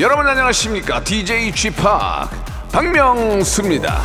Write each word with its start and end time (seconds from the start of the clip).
여러분 0.00 0.26
안녕하십니까? 0.26 1.04
DJ 1.04 1.52
g 1.52 1.70
p 1.70 1.76
박명수입니다. 2.72 4.00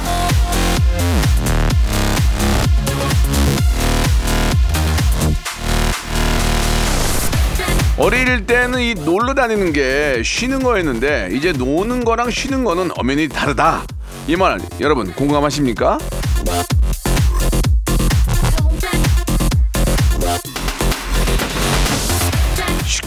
어릴 7.97 8.45
때는 8.45 8.81
이 8.81 8.93
놀러 8.93 9.33
다니는 9.33 9.71
게 9.71 10.21
쉬는 10.23 10.61
거였는데 10.63 11.29
이제 11.31 11.53
노는 11.53 12.03
거랑 12.03 12.29
쉬는 12.29 12.65
거는 12.65 12.91
엄연히 12.97 13.29
다르다. 13.29 13.83
이 14.27 14.35
말 14.35 14.59
여러분 14.81 15.13
공감하십니까? 15.13 15.97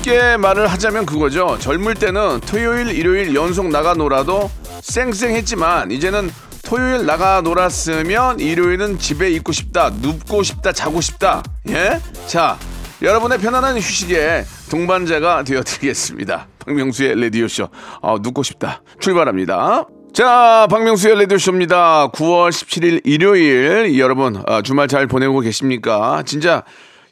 쉽게 0.09 0.39
말을 0.39 0.67
하자면 0.67 1.05
그거죠. 1.05 1.59
젊을 1.61 1.95
때는 1.95 2.41
토요일, 2.41 2.89
일요일 2.89 3.35
연속 3.35 3.69
나가 3.69 3.93
놀아도 3.93 4.51
쌩쌩했지만 4.81 5.91
이제는 5.91 6.31
토요일 6.65 7.05
나가 7.05 7.43
놀았으면 7.43 8.41
일요일은 8.41 8.99
집에 8.99 9.31
있고 9.33 9.53
싶다, 9.53 9.91
눕고 10.01 10.43
싶다, 10.43 10.73
자고 10.73 11.03
싶다. 11.03 11.43
예? 11.69 12.01
자, 12.27 12.59
여러분의 13.03 13.39
편안한 13.39 13.77
휴식에 13.77 14.45
동반자가 14.71 15.45
되어드리겠습니다. 15.45 16.49
박명수의 16.65 17.15
레디오쇼. 17.21 17.69
아, 18.03 18.17
눕고 18.21 18.43
싶다. 18.43 18.83
출발합니다. 19.01 19.87
자, 20.15 20.67
박명수의 20.71 21.19
레디오쇼입니다. 21.19 22.09
9월 22.13 22.51
17일 22.51 23.03
일요일. 23.05 23.99
여러분, 23.99 24.43
아, 24.47 24.63
주말 24.63 24.89
잘 24.89 25.07
보내고 25.07 25.41
계십니까? 25.41 26.23
진짜 26.25 26.63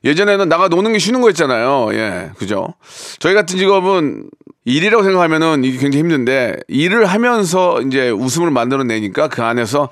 예전에는 0.07 0.49
나가 0.49 0.69
노는 0.69 0.93
게 0.93 0.99
쉬는 0.99 1.21
거였잖아요. 1.21 1.91
예, 1.93 2.31
그죠? 2.39 2.75
저희 3.19 3.35
같은 3.35 3.59
직업은 3.59 4.31
일이라고 4.65 5.03
생각하면은 5.03 5.65
이게 5.65 5.79
굉장히 5.79 6.03
힘든데 6.05 6.57
일을 6.69 7.07
하면서 7.07 7.83
이제 7.83 8.11
웃음을 8.11 8.51
만들어내니까 8.51 9.29
그 9.29 9.43
안에서 9.43 9.91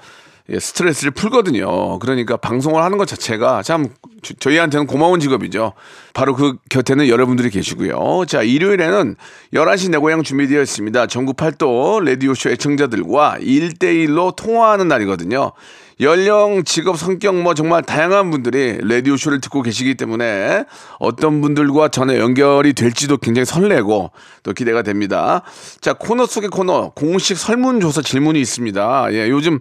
예, 0.51 0.59
스트레스를 0.59 1.11
풀거든요. 1.13 1.99
그러니까 2.01 2.37
방송을 2.37 2.83
하는 2.83 2.99
것 2.99 3.09
자체가 3.09 3.63
참 3.63 3.89
저- 4.23 4.35
저희한테는 4.35 4.87
고마운 4.87 5.19
직업이죠. 5.19 5.73
바로 6.13 6.35
그 6.35 6.57
곁에는 6.69 7.09
여러분들이 7.09 7.49
계시고요. 7.49 8.27
자, 8.27 8.43
일요일에는 8.43 9.17
11시 9.55 9.91
내 9.91 9.97
고향 9.97 10.23
준비되어 10.23 10.61
있습니다. 10.61 11.07
전국 11.07 11.37
팔도 11.39 12.01
라디오쇼 12.01 12.51
애청자들과 12.51 13.39
1대1로 13.41 14.37
통화하는 14.37 14.87
날이거든요. 14.87 15.53
연령, 16.01 16.65
직업, 16.65 16.99
성격 16.99 17.37
뭐 17.41 17.55
정말 17.55 17.81
다양한 17.81 18.31
분들이 18.31 18.79
라디오쇼를 18.83 19.41
듣고 19.41 19.63
계시기 19.63 19.95
때문에 19.95 20.65
어떤 20.99 21.41
분들과 21.41 21.89
전에 21.89 22.19
연결이 22.19 22.75
될지도 22.75 23.17
굉장히 23.17 23.47
설레고 23.47 24.11
또 24.43 24.53
기대가 24.53 24.83
됩니다. 24.83 25.43
자, 25.81 25.95
코너 25.95 26.27
속의 26.27 26.51
코너 26.51 26.91
공식 26.91 27.39
설문조사 27.39 28.03
질문이 28.03 28.39
있습니다. 28.41 29.07
예, 29.13 29.31
요즘 29.31 29.61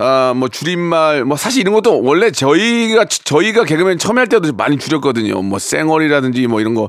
아, 0.00 0.32
뭐 0.36 0.48
줄임말 0.48 1.24
뭐 1.24 1.36
사실 1.36 1.60
이런 1.62 1.74
것도 1.74 2.02
원래 2.02 2.30
저희가 2.30 3.06
저희가 3.06 3.64
개그맨 3.64 3.98
처음 3.98 4.18
할 4.18 4.28
때도 4.28 4.52
많이 4.52 4.78
줄였거든요. 4.78 5.42
뭐 5.42 5.58
쌩얼이라든지 5.58 6.46
뭐 6.46 6.60
이런 6.60 6.74
거 6.74 6.88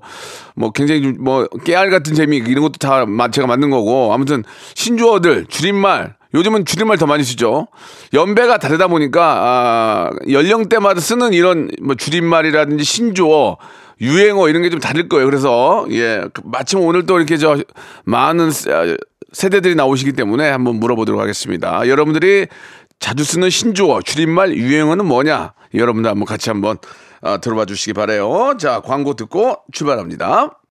뭐 0.55 0.71
굉장히 0.71 1.01
좀 1.01 1.15
뭐 1.19 1.47
깨알 1.65 1.89
같은 1.89 2.13
재미 2.13 2.37
이런 2.37 2.61
것도 2.63 2.73
다 2.79 3.05
마- 3.05 3.31
제가 3.31 3.47
만든 3.47 3.69
거고 3.69 4.13
아무튼 4.13 4.43
신조어들 4.75 5.45
줄임말 5.47 6.15
요즘은 6.35 6.65
줄임말 6.65 6.97
더 6.97 7.07
많이 7.07 7.23
쓰죠. 7.23 7.67
연배가 8.13 8.57
다르다 8.57 8.87
보니까 8.87 9.21
아, 9.23 10.09
연령대마다 10.29 10.99
쓰는 10.99 11.33
이런 11.33 11.71
뭐 11.81 11.95
줄임말이라든지 11.95 12.83
신조어 12.83 13.57
유행어 14.01 14.49
이런 14.49 14.61
게 14.61 14.69
좀 14.69 14.79
다를 14.79 15.09
거예요. 15.09 15.25
그래서 15.25 15.85
예그 15.89 16.41
마침 16.45 16.79
오늘 16.81 17.05
또 17.05 17.17
이렇게 17.17 17.37
저 17.37 17.57
많은 18.03 18.51
세- 18.51 18.71
아, 18.71 18.95
세대들이 19.31 19.75
나오시기 19.75 20.13
때문에 20.13 20.49
한번 20.49 20.75
물어보도록 20.79 21.21
하겠습니다. 21.21 21.87
여러분들이 21.87 22.47
자주 22.99 23.23
쓰는 23.23 23.49
신조어 23.49 24.01
줄임말 24.01 24.55
유행어는 24.55 25.05
뭐냐? 25.05 25.53
여러분들 25.73 26.09
한번 26.11 26.25
같이 26.25 26.49
한번 26.49 26.77
아, 27.21 27.37
들어봐 27.37 27.65
주시기 27.65 27.93
바래요. 27.93 28.55
자 28.59 28.81
광고 28.81 29.13
듣고 29.13 29.57
출발합니다. 29.71 30.58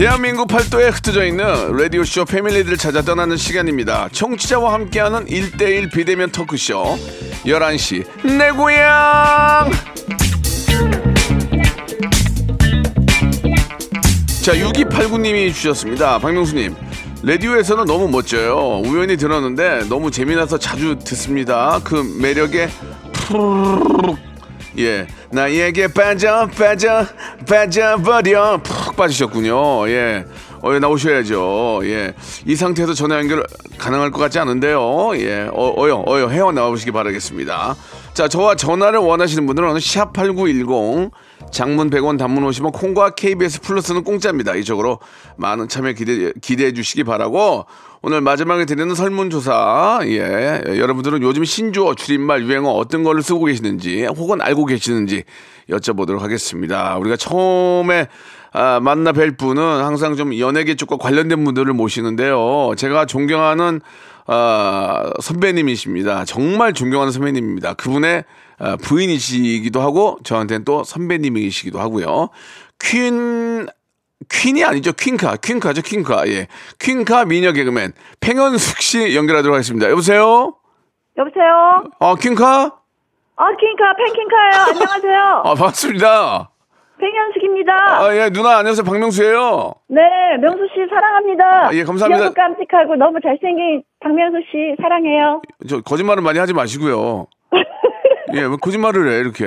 대한민국 0.00 0.48
팔도에 0.48 0.88
흩어져 0.88 1.26
있는 1.26 1.44
라디오쇼 1.76 2.24
패밀리들을 2.24 2.78
찾아 2.78 3.02
떠나는 3.02 3.36
시간입니다. 3.36 4.08
청취자와 4.10 4.72
함께하는 4.72 5.26
1대1 5.26 5.92
비대면 5.92 6.32
토크쇼 6.32 6.96
11시 7.44 8.06
내 8.38 8.50
고향 8.50 9.70
자 14.42 14.54
6289님이 14.54 15.52
주셨습니다. 15.52 16.18
박명수님 16.18 16.74
라디오에서는 17.22 17.84
너무 17.84 18.08
멋져요. 18.08 18.80
우연히 18.82 19.18
들었는데 19.18 19.84
너무 19.90 20.10
재미나서 20.10 20.58
자주 20.58 20.98
듣습니다. 20.98 21.78
그 21.84 21.96
매력에 22.22 22.70
예, 24.80 25.06
나에게 25.30 25.88
빠져 25.88 26.46
빠져 26.48 27.06
빠져버려 27.48 28.60
푹 28.62 28.96
빠지셨군요. 28.96 29.88
예, 29.88 30.24
어 30.62 30.78
나오셔야죠. 30.78 31.80
예, 31.84 32.14
이 32.46 32.56
상태에서 32.56 32.94
전화 32.94 33.16
연결 33.18 33.44
가능할 33.78 34.10
것 34.10 34.18
같지 34.18 34.38
않은데요. 34.38 35.12
예, 35.16 35.48
어, 35.52 35.74
어여 35.78 36.04
어여 36.06 36.28
헤어 36.28 36.52
나오시기 36.52 36.92
바라겠습니다. 36.92 37.76
자, 38.14 38.28
저와 38.28 38.56
전화를 38.56 38.98
원하시는 38.98 39.46
분들은 39.46 39.78
샵 39.80 40.12
#8910 40.12 41.10
장문 41.52 41.90
100원, 41.90 42.18
단문 42.18 42.44
50원, 42.44 42.72
콩과 42.72 43.10
KBS 43.10 43.60
플러스는 43.60 44.04
공짜입니다. 44.04 44.54
이쪽으로 44.54 44.98
많은 45.36 45.68
참여 45.68 45.92
기대 45.92 46.32
기대해 46.40 46.72
주시기 46.72 47.04
바라고. 47.04 47.66
오늘 48.02 48.22
마지막에 48.22 48.64
드리는 48.64 48.94
설문조사, 48.94 50.00
예, 50.04 50.62
여러분들은 50.66 51.20
요즘 51.22 51.44
신조어, 51.44 51.94
줄임말, 51.94 52.44
유행어 52.44 52.70
어떤 52.70 53.02
걸로 53.02 53.20
쓰고 53.20 53.44
계시는지, 53.44 54.06
혹은 54.06 54.40
알고 54.40 54.64
계시는지 54.64 55.24
여쭤보도록 55.68 56.20
하겠습니다. 56.20 56.96
우리가 56.96 57.16
처음에 57.16 58.06
아, 58.52 58.80
만나 58.80 59.12
뵐 59.12 59.36
분은 59.36 59.62
항상 59.62 60.16
좀 60.16 60.36
연예계 60.36 60.76
쪽과 60.76 60.96
관련된 60.96 61.44
분들을 61.44 61.72
모시는데요. 61.74 62.72
제가 62.76 63.04
존경하는 63.04 63.82
아, 64.26 65.10
선배님이십니다. 65.20 66.24
정말 66.24 66.72
존경하는 66.72 67.12
선배님입니다. 67.12 67.74
그분의 67.74 68.24
아, 68.58 68.76
부인이시기도 68.76 69.82
하고 69.82 70.18
저한테는 70.24 70.64
또 70.64 70.84
선배님이시기도 70.84 71.78
하고요. 71.78 72.30
퀸 72.80 73.66
퀸이 74.28 74.64
아니죠. 74.64 74.92
퀸카. 74.92 75.36
퀸카죠. 75.36 75.82
퀸카. 75.82 76.28
예. 76.28 76.46
퀸카 76.78 77.24
미녀 77.24 77.52
개그맨 77.52 77.92
팽현숙 78.20 78.78
씨 78.82 79.16
연결하도록 79.16 79.54
하겠습니다. 79.54 79.88
여보세요? 79.90 80.54
여보세요? 81.16 81.84
어, 81.98 82.14
퀸카? 82.14 82.76
아, 83.36 83.46
킹카, 83.56 83.94
팬킹카예요. 83.96 84.64
안녕하세요. 84.68 85.42
아, 85.44 85.54
반갑습니다. 85.54 86.50
팽현숙입니다. 87.00 87.72
아, 87.72 88.14
예, 88.14 88.28
누나 88.30 88.58
안녕하세요. 88.58 88.84
박명수예요. 88.84 89.72
네, 89.88 90.00
명수 90.42 90.68
씨 90.74 90.86
사랑합니다. 90.90 91.68
아, 91.68 91.70
예, 91.72 91.82
감사합니다. 91.84 92.30
귀엽고 92.30 92.34
깜찍하고 92.34 92.96
너무 92.96 93.18
잘생긴 93.22 93.82
박명수 94.00 94.38
씨 94.50 94.76
사랑해요. 94.82 95.40
저 95.68 95.80
거짓말은 95.80 96.22
많이 96.22 96.38
하지 96.38 96.52
마시고요. 96.52 97.26
예, 98.34 98.40
왜 98.42 98.56
거짓말을 98.60 99.10
해, 99.12 99.18
이렇게. 99.18 99.44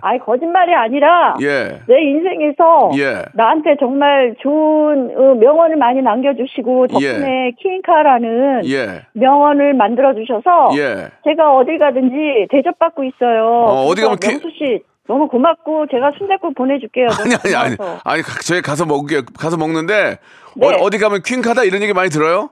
아이, 0.00 0.18
거짓말이 0.18 0.74
아니라 0.74 1.34
예. 1.42 1.80
내 1.86 2.00
인생에서 2.02 2.90
예. 2.98 3.22
나한테 3.34 3.76
정말 3.80 4.34
좋은 4.40 5.10
어, 5.16 5.34
명언을 5.34 5.76
많이 5.76 6.02
남겨주시고 6.02 6.86
덕분에 6.88 7.52
킹카라는 7.58 8.62
예. 8.70 9.02
명언을 9.12 9.74
만들어 9.74 10.14
주셔서 10.14 10.70
예. 10.76 11.08
제가 11.24 11.56
어딜 11.56 11.78
가든지 11.78 12.46
대접받고 12.50 13.04
있어요. 13.04 13.44
어, 13.46 13.86
어디 13.86 14.02
가면 14.02 14.18
키- 14.18 14.28
명수 14.28 14.48
씨 14.58 14.82
너무 15.06 15.28
고맙고 15.28 15.86
제가 15.90 16.12
순댓국 16.18 16.54
보내줄게요. 16.54 17.08
아니 17.20 17.34
아니 17.44 17.54
아니. 17.54 17.76
아니 18.04 18.22
가- 18.22 18.40
저희 18.42 18.62
가서 18.62 18.86
먹을게요. 18.86 19.22
가서 19.38 19.56
먹는데 19.56 20.16
네. 20.56 20.66
어, 20.80 20.88
디 20.90 20.98
가면 20.98 21.20
퀸카다 21.24 21.64
이런 21.64 21.82
얘기 21.82 21.92
많이 21.92 22.08
들어요? 22.10 22.50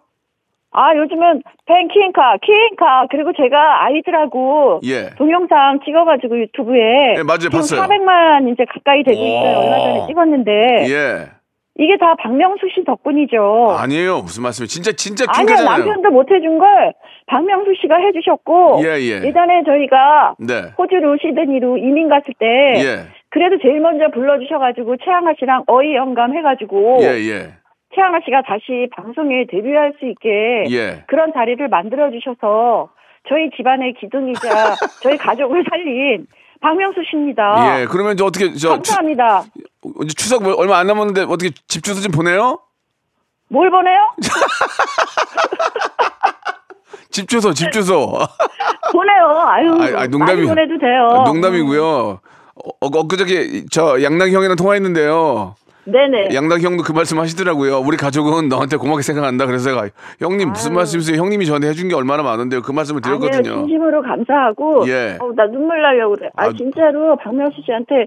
아 0.73 0.97
요즘은 0.97 1.43
팬킹카, 1.67 2.39
킹카 2.43 3.07
그리고 3.11 3.33
제가 3.35 3.85
아이들하고 3.85 4.81
예. 4.85 5.11
동영상 5.17 5.81
찍어가지고 5.85 6.39
유튜브에 6.41 7.15
네, 7.17 7.23
맞아요. 7.23 7.51
봤어요. 7.53 7.83
400만 7.83 8.51
이제 8.53 8.65
가까이 8.65 9.03
되고 9.05 9.19
있어요. 9.19 9.59
오. 9.59 9.61
얼마 9.61 9.79
전에 9.79 10.07
찍었는데 10.07 10.51
예. 10.89 11.43
이게 11.79 11.97
다 11.99 12.15
박명수 12.19 12.69
씨 12.75 12.85
덕분이죠. 12.85 13.77
아니에요. 13.79 14.19
무슨 14.21 14.43
말씀이에요? 14.43 14.67
진짜 14.69 14.93
진짜 14.93 15.25
아니요 15.29 15.47
퀸카잖아요. 15.47 15.79
남편도 15.79 16.11
못 16.11 16.31
해준 16.31 16.59
걸 16.59 16.93
박명수 17.27 17.73
씨가 17.81 17.97
해주셨고 17.97 18.81
예, 18.85 18.89
예. 19.01 19.25
예전에 19.25 19.63
저희가 19.65 20.35
네. 20.39 20.73
호주로 20.79 21.17
시드니로 21.19 21.79
이민 21.79 22.09
갔을 22.09 22.33
때 22.39 22.47
예. 22.77 23.09
그래도 23.31 23.57
제일 23.63 23.81
먼저 23.81 24.09
불러주셔가지고 24.11 24.97
최양아 24.99 25.33
씨랑 25.39 25.65
어이 25.67 25.95
영감 25.95 26.37
해가지고 26.37 26.99
예, 27.03 27.07
예. 27.31 27.62
최양아 27.95 28.21
씨가 28.25 28.43
다시 28.43 28.89
방송에 28.97 29.47
데뷔할 29.51 29.95
수 29.99 30.07
있게 30.07 30.65
예. 30.71 31.05
그런 31.09 31.33
자리를 31.33 31.67
만들어 31.69 32.11
주셔서 32.11 32.89
저희 33.29 33.51
집안의 33.57 33.95
기둥이자 34.01 34.75
저희 35.03 35.17
가족을 35.19 35.65
살린 35.69 36.27
박명수 36.61 37.01
씨입니다. 37.11 37.81
예. 37.81 37.87
그러면 37.87 38.17
저 38.17 38.25
어떻게 38.27 38.49
저 38.53 38.55
추, 38.55 38.69
감사합니다. 38.69 39.43
이제 40.05 40.15
추석 40.17 40.43
뭐 40.43 40.55
얼마 40.55 40.79
안 40.79 40.87
남았는데 40.87 41.23
어떻게 41.23 41.51
집 41.67 41.83
주소 41.85 42.01
좀 42.01 42.13
보내요? 42.13 42.59
뭘 43.49 43.71
보내요? 43.71 43.99
집 47.11 47.29
주소, 47.29 47.53
집 47.53 47.71
주소. 47.73 48.19
보내요. 48.93 49.41
아유, 49.47 49.77
아이, 49.83 49.95
아이, 49.95 50.09
농담이- 50.09 50.49
보내도 50.49 50.79
돼요. 50.79 51.09
아, 51.11 51.25
농담이고요. 51.25 51.85
어, 51.85 52.69
어, 52.81 52.87
엊그저께 52.87 53.65
저 53.71 54.03
양락이 54.03 54.35
형이랑 54.35 54.57
통화했는데요. 54.57 55.55
네네. 55.85 56.29
양락이 56.35 56.65
형도 56.65 56.83
그 56.85 56.93
말씀 56.93 57.19
하시더라고요. 57.19 57.81
우리 57.81 57.97
가족은 57.97 58.49
너한테 58.49 58.77
고맙게 58.77 59.03
생각한다. 59.03 59.47
그래서 59.47 59.71
제가 59.71 59.89
형님 60.21 60.51
무슨 60.51 60.75
말씀이세요? 60.75 61.17
형님이 61.21 61.47
저한테 61.47 61.69
해준 61.69 61.89
게 61.89 61.95
얼마나 61.95 62.23
많은데요. 62.23 62.63
그 62.63 62.71
말씀을. 62.73 63.01
드렸거든요. 63.01 63.43
진심으로 63.67 64.03
감사하고. 64.03 64.85
예. 64.89 65.19
어, 65.21 65.33
나 65.35 65.47
눈물 65.47 65.83
나려고 65.83 66.15
그래. 66.15 66.31
아, 66.37 66.45
아, 66.47 66.53
진짜로 66.53 67.17
박명수 67.17 67.57
씨한테 67.65 68.07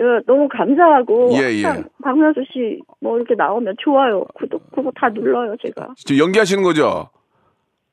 어, 0.00 0.20
너무 0.26 0.48
감사하고. 0.48 1.30
예, 1.34 1.62
예. 1.62 1.84
박명수 2.02 2.40
씨 2.52 2.78
뭐 3.02 3.16
이렇게 3.16 3.34
나오면 3.34 3.74
좋아요. 3.82 4.24
구독, 4.34 4.70
구독 4.72 4.92
다 4.94 5.08
눌러요, 5.08 5.56
제가. 5.64 5.88
저 6.06 6.16
연기하시는 6.16 6.62
거죠? 6.62 7.08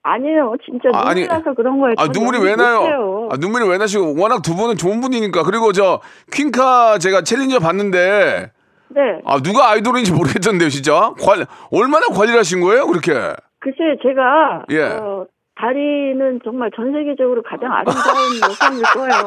아니에요. 0.04 0.54
진짜 0.66 0.90
아, 0.94 1.00
눈물 1.00 1.10
아니, 1.10 1.28
나서 1.28 1.54
그런 1.54 1.80
거예요. 1.80 1.96
아전 1.98 2.12
눈물이 2.14 2.40
왜 2.44 2.56
나요? 2.56 3.28
아 3.32 3.36
눈물이 3.38 3.68
왜 3.68 3.78
나시고 3.78 4.16
워낙 4.22 4.42
두 4.42 4.56
분은 4.56 4.76
좋은 4.78 5.02
분이니까 5.02 5.44
그리고 5.44 5.74
저 5.74 6.00
퀸카 6.32 6.98
제가 7.00 7.24
챌린저 7.24 7.60
봤는데 7.60 8.52
네. 8.90 9.22
아 9.26 9.40
누가 9.42 9.72
아이돌인지 9.72 10.14
모르겠던데요 10.14 10.70
진짜 10.70 11.12
관 11.20 11.46
얼마나 11.72 12.06
관리를 12.08 12.40
하신 12.40 12.62
거예요 12.62 12.88
그렇게 12.88 13.12
글쎄, 13.60 13.98
제가. 14.04 14.66
예. 14.70 14.84
어, 14.84 15.26
다리는 15.60 16.40
정말 16.44 16.70
전 16.76 16.92
세계적으로 16.94 17.42
가장 17.42 17.72
아름다운 17.74 18.38
여성일 18.44 18.84
거예요. 18.94 19.26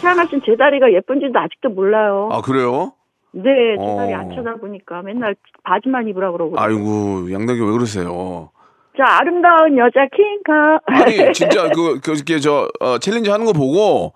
태어나신 0.00 0.42
제 0.44 0.54
다리가 0.56 0.92
예쁜지도 0.92 1.36
아직도 1.38 1.70
몰라요. 1.70 2.28
아 2.30 2.42
그래요? 2.42 2.92
네, 3.32 3.42
제 3.78 3.82
어. 3.82 3.96
다리 3.96 4.14
안 4.14 4.30
쳐다보니까 4.34 5.02
맨날 5.02 5.34
바지만 5.64 6.06
입으라고 6.08 6.36
그러고. 6.36 6.60
아이고 6.60 7.32
양락이 7.32 7.60
왜 7.60 7.72
그러세요? 7.72 8.50
자, 8.96 9.04
아름다운 9.18 9.76
여자 9.78 10.06
킹카. 10.14 10.80
아니 10.86 11.32
진짜 11.32 11.68
그 11.70 12.00
그렇게 12.00 12.38
저 12.38 12.68
어, 12.80 12.98
챌린저 12.98 13.32
하는 13.32 13.46
거 13.46 13.52
보고 13.52 14.12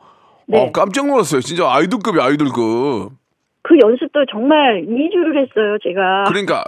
네. 0.47 0.67
어, 0.67 0.73
깜짝 0.73 1.07
놀랐어요 1.07 1.41
진짜 1.41 1.71
아이돌급이 1.73 2.21
아이돌급 2.21 3.13
그 3.63 3.79
연습도 3.79 4.25
정말 4.31 4.83
2주를 4.83 5.37
했어요, 5.37 5.79
제가. 5.83 6.25
그러니까 6.29 6.65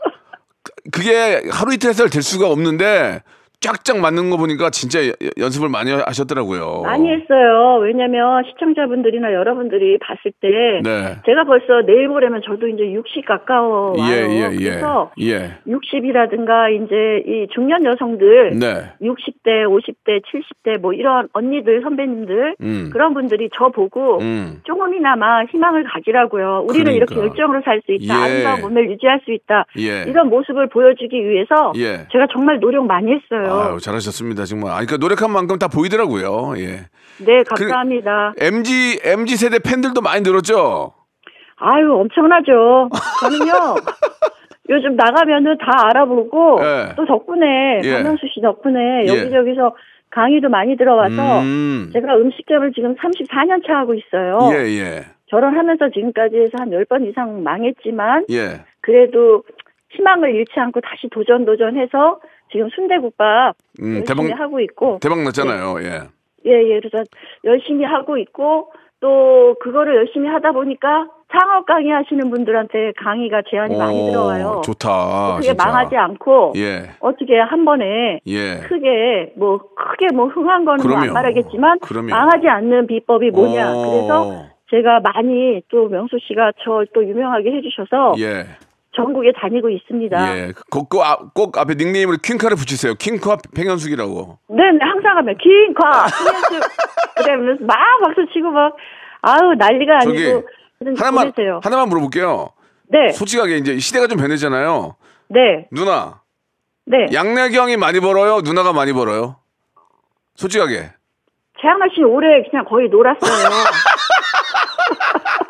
그게 0.93 1.43
하루 1.51 1.73
이틀 1.75 1.91
해서 1.91 2.07
될 2.07 2.23
수가 2.23 2.49
없는데 2.51 3.23
쫙쫙 3.63 4.01
맞는 4.01 4.29
거 4.31 4.37
보니까 4.37 4.71
진짜 4.71 5.07
여- 5.07 5.13
연습을 5.39 5.69
많이 5.69 5.93
하셨더라고요. 5.93 6.83
많이 6.85 7.09
했어요. 7.09 7.79
왜냐면 7.81 8.43
시청자분들이나 8.51 9.33
여러분들이 9.33 9.99
봤을 9.99 10.33
때 10.41 10.49
네. 10.83 11.17
제가 11.25 11.45
벌써 11.45 11.81
내일 11.87 12.09
모레면 12.09 12.43
저도 12.45 12.67
이제 12.69 12.93
60 12.93 13.25
가까워 13.25 13.95
와요. 13.97 14.11
예, 14.11 14.27
예, 14.29 14.51
예. 14.61 14.71
그래서 14.71 15.13
예. 15.21 15.53
60이라든가 15.67 16.71
이제 16.75 17.23
이 17.27 17.47
중년 17.55 17.85
여성들 17.85 18.59
네. 18.59 18.91
60대, 19.01 19.65
50대, 19.67 20.21
70대 20.27 20.79
뭐 20.81 20.93
이런 20.93 21.29
언니들, 21.33 21.83
선배님들 21.83 22.57
음. 22.61 22.91
그런 22.93 23.15
분들이 23.15 23.49
저 23.57 23.69
보고 23.69 24.19
음. 24.21 24.61
조금이나마 24.65 25.45
희망을 25.45 25.85
가지라고요. 25.85 26.65
우리는 26.69 26.85
그러니까. 26.93 26.93
이렇게 27.15 27.17
열정으로 27.17 27.63
살 27.65 27.81
수 27.87 27.93
있다. 27.93 28.15
예. 28.15 28.23
아름다운 28.45 28.61
몸매를 28.63 28.91
유지할 28.93 29.21
수 29.25 29.33
있다. 29.33 29.67
예. 29.79 30.05
이런 30.09 30.29
모습을 30.29 30.69
보여주기 30.69 31.29
위해서 31.29 31.73
예. 31.77 32.07
제가 32.13 32.27
정말 32.33 32.61
노력 32.61 32.87
많이 32.87 33.11
했어요. 33.13 33.52
아유, 33.53 33.79
잘하셨습니다. 33.81 34.45
정말. 34.45 34.73
아니, 34.73 34.87
그러니까 34.87 34.97
노력한 34.99 35.31
만큼 35.31 35.59
다 35.59 35.69
보이더라고요. 35.69 36.55
예. 36.59 36.87
네, 37.19 37.43
감사합니다. 37.45 38.35
MG, 38.39 39.01
MG 39.05 39.37
세대 39.37 39.59
팬들도 39.59 40.01
많이 40.01 40.23
늘었죠? 40.23 40.95
아유, 41.57 41.95
엄청나죠. 41.95 42.89
저는요, 43.21 43.53
요즘 44.71 44.97
나가면은 44.97 45.59
다 45.59 45.89
알아보고, 45.89 46.61
예. 46.63 46.95
또 46.97 47.07
덕분에, 47.07 47.81
예. 47.85 47.93
박명수 47.95 48.27
씨 48.35 48.41
덕분에 48.41 49.05
예. 49.05 49.07
여기저기서 49.07 49.77
강의도 50.11 50.49
많이 50.49 50.77
들어와서, 50.77 51.41
음. 51.41 51.91
제가 51.93 52.17
음식점을 52.17 52.73
지금 52.75 52.97
34년 52.97 53.67
차 53.67 53.79
하고 53.79 53.95
있어요. 53.95 54.39
예, 54.53 54.69
예. 54.79 55.05
결혼하면서 55.29 55.91
지금까지 55.95 56.37
해서 56.37 56.51
한 56.59 56.71
10번 56.71 57.09
이상 57.09 57.43
망했지만, 57.43 58.27
예. 58.31 58.65
그래도 58.81 59.45
희망을 59.91 60.35
잃지 60.35 60.53
않고 60.57 60.81
다시 60.81 61.09
도전 61.11 61.45
도전해서 61.45 62.21
지금 62.53 62.69
순대국밥 62.75 63.57
음, 63.81 63.97
열심히 63.97 64.05
대박- 64.29 64.41
하고 64.41 64.61
있고, 64.61 64.99
대박 65.01 65.19
났잖아요. 65.23 65.77
예. 65.81 66.01
예, 66.47 66.51
예, 66.75 66.81
그래서 66.81 67.05
열심히 67.45 67.85
하고 67.85 68.19
있고, 68.19 68.73
또 69.01 69.57
그거를 69.61 69.97
열심히 69.97 70.29
하다 70.29 70.53
보니까 70.53 71.09
창업 71.33 71.67
강의 71.67 71.91
하시는 71.91 72.31
분들한테 72.31 72.93
강의가 73.03 73.43
제안이 73.51 73.77
많이 73.77 74.01
오, 74.01 74.11
들어와요. 74.13 74.61
좋다. 74.65 75.37
그게 75.37 75.49
진짜. 75.49 75.65
망하지 75.65 75.97
않고 75.97 76.53
예. 76.57 76.91
어떻게 77.01 77.37
한 77.41 77.65
번에 77.65 78.21
예. 78.27 78.59
크게 78.69 79.33
뭐 79.37 79.59
크게 79.75 80.15
뭐 80.15 80.27
흥한 80.29 80.65
거는 80.65 80.85
뭐안 80.87 81.01
그럼요. 81.01 81.15
말하겠지만 81.15 81.79
그럼요. 81.81 82.11
망하지 82.11 82.47
않는 82.47 82.87
비법이 82.87 83.31
뭐냐. 83.31 83.73
오. 83.73 83.91
그래서 83.91 84.45
제가 84.71 85.01
많이 85.01 85.63
또 85.69 85.89
명수 85.89 86.19
씨가 86.29 86.53
저 86.63 86.85
또 86.95 87.03
유명하게 87.05 87.51
해주셔서 87.57 88.15
예. 88.21 88.45
전국에 88.95 89.33
다니고 89.41 89.71
있습니다. 89.71 90.37
예. 90.39 90.53
꼭, 90.71 90.89
꼭, 90.91 91.03
앞- 91.03 91.33
꼭 91.35 91.57
앞에 91.57 91.75
닉네임으로 91.75 92.19
퀸카를 92.23 92.57
붙이세요. 92.57 92.95
퀸카 92.95 93.39
팽현숙이라고. 93.55 94.39
네, 94.51 94.63
네, 94.73 94.79
항상 94.85 95.17
하면 95.17 95.37
긴과 95.39 96.07
그러면서 97.17 97.65
막 97.65 97.77
박수 98.05 98.27
치고 98.33 98.51
막 98.51 98.77
아우 99.23 99.55
난리가 99.55 100.01
저기, 100.01 100.25
아니고 100.27 100.49
하나만, 100.99 101.33
보내세요. 101.33 101.61
하나만 101.63 101.89
물어볼게요. 101.89 102.51
네, 102.89 103.11
솔직하게 103.13 103.57
이제 103.59 103.79
시대가 103.79 104.07
좀 104.07 104.19
변했잖아요. 104.19 104.97
네, 105.29 105.67
누나, 105.71 106.21
네. 106.85 107.07
양래경이 107.13 107.79
많이 107.79 108.01
벌어요? 108.01 108.41
누나가 108.43 108.73
많이 108.75 108.93
벌어요? 108.93 109.37
솔직하게. 110.35 110.91
최양락 111.61 111.91
씨 111.95 112.03
올해 112.03 112.43
그냥 112.51 112.65
거의 112.67 112.89
놀았어요. 112.89 113.21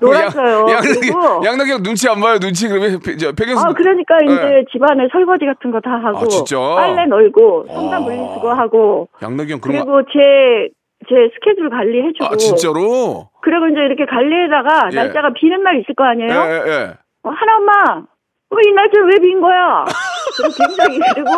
놀았어요. 0.00 0.66
그리고 0.82 1.42
양락경 1.44 1.82
눈치 1.82 2.08
안 2.08 2.20
봐요, 2.20 2.38
눈치. 2.38 2.68
그러면 2.68 3.00
백현수. 3.00 3.58
아 3.66 3.72
그러니까 3.72 4.18
네. 4.18 4.26
이제 4.26 4.64
집안에 4.72 5.08
설거지 5.10 5.46
같은 5.46 5.70
거 5.70 5.80
다 5.80 5.92
하고 5.92 6.18
아, 6.18 6.28
진짜? 6.28 6.58
빨래 6.58 7.06
널고 7.06 7.66
성단 7.68 8.04
분리수거 8.04 8.52
하고 8.52 9.08
양락경 9.22 9.60
그런 9.60 9.78
거. 9.78 9.84
그리고 9.84 10.02
제 10.12 10.68
제 11.08 11.14
스케줄 11.32 11.70
관리해주고 11.70 12.26
아, 12.26 12.36
진짜로? 12.36 13.30
그리고 13.40 13.66
이제 13.68 13.80
이렇게 13.80 14.04
관리에다가 14.04 14.90
예. 14.92 14.96
날짜가 14.96 15.32
비는 15.32 15.62
날 15.62 15.80
있을 15.80 15.94
거 15.94 16.04
아니에요? 16.04 16.28
예, 16.30 16.50
예, 16.50 16.70
예. 16.70 16.94
어, 17.24 17.30
하나 17.30 17.56
엄마 17.56 18.04
왜이 18.50 18.74
날짜 18.74 19.00
왜 19.06 19.18
빈 19.18 19.40
거야? 19.40 19.86
굉장히 20.58 21.00
그리고 21.14 21.30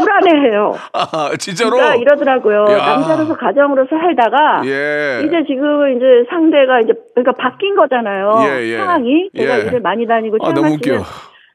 불안해해요. 0.00 0.74
아, 0.92 1.30
진짜로? 1.38 1.70
그러니까 1.70 1.96
이러더라고요. 1.96 2.66
야. 2.70 2.76
남자로서 2.78 3.36
가정으로서 3.36 3.88
살다가 3.90 4.62
예. 4.64 5.22
이제 5.26 5.44
지금 5.46 5.96
이제 5.96 6.24
상대가 6.28 6.80
이제 6.80 6.92
그러니까 7.14 7.32
바뀐 7.32 7.76
거잖아요. 7.76 8.40
예, 8.44 8.66
예. 8.66 8.76
상황이 8.78 9.30
제가 9.36 9.58
예. 9.60 9.62
일을 9.66 9.80
많이 9.80 10.06
다니고 10.06 10.38
아, 10.42 10.52
너무 10.52 10.74
웃겨. 10.74 11.02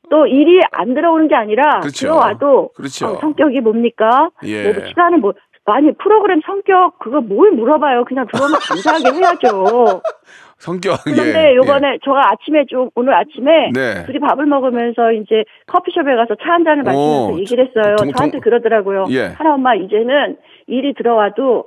또 0.10 0.28
일이 0.28 0.62
안 0.72 0.94
들어오는 0.94 1.28
게 1.28 1.36
아니라 1.36 1.80
그렇죠. 1.80 2.08
들어와도 2.08 2.70
그렇죠. 2.76 3.08
어, 3.08 3.18
성격이 3.20 3.62
뭡니까? 3.62 4.30
예. 4.44 4.72
뭐 4.72 4.86
시간을 4.88 5.18
뭐 5.20 5.34
아니 5.66 5.92
프로그램 5.98 6.42
성격 6.46 7.00
그거 7.00 7.22
뭘 7.22 7.52
물어봐요? 7.52 8.06
그냥 8.06 8.28
들어오면 8.32 8.60
감사하게 8.60 9.18
해야죠. 9.18 10.02
성격. 10.58 10.98
그런데 11.04 11.52
예, 11.52 11.56
요번에 11.56 11.98
제가 12.04 12.32
아침에 12.32 12.66
좀 12.68 12.90
오늘 12.96 13.14
아침에 13.14 13.72
네. 13.74 14.06
둘이 14.06 14.20
밥을 14.20 14.46
먹으면서 14.46 15.12
이제 15.12 15.44
커피숍에 15.68 16.16
가서 16.16 16.36
차 16.36 16.54
한 16.56 16.64
잔을 16.64 16.84
마시면서 16.84 17.34
오, 17.34 17.40
얘기를 17.40 17.68
했어요. 17.68 17.96
동- 17.98 18.08
동- 18.08 18.14
저한테 18.14 18.40
그러더라고요. 18.40 19.06
예. 19.12 19.26
하나 19.38 19.54
엄마 19.56 19.76
이제는 19.76 20.38
일이 20.68 20.94
들어와도 20.94 21.66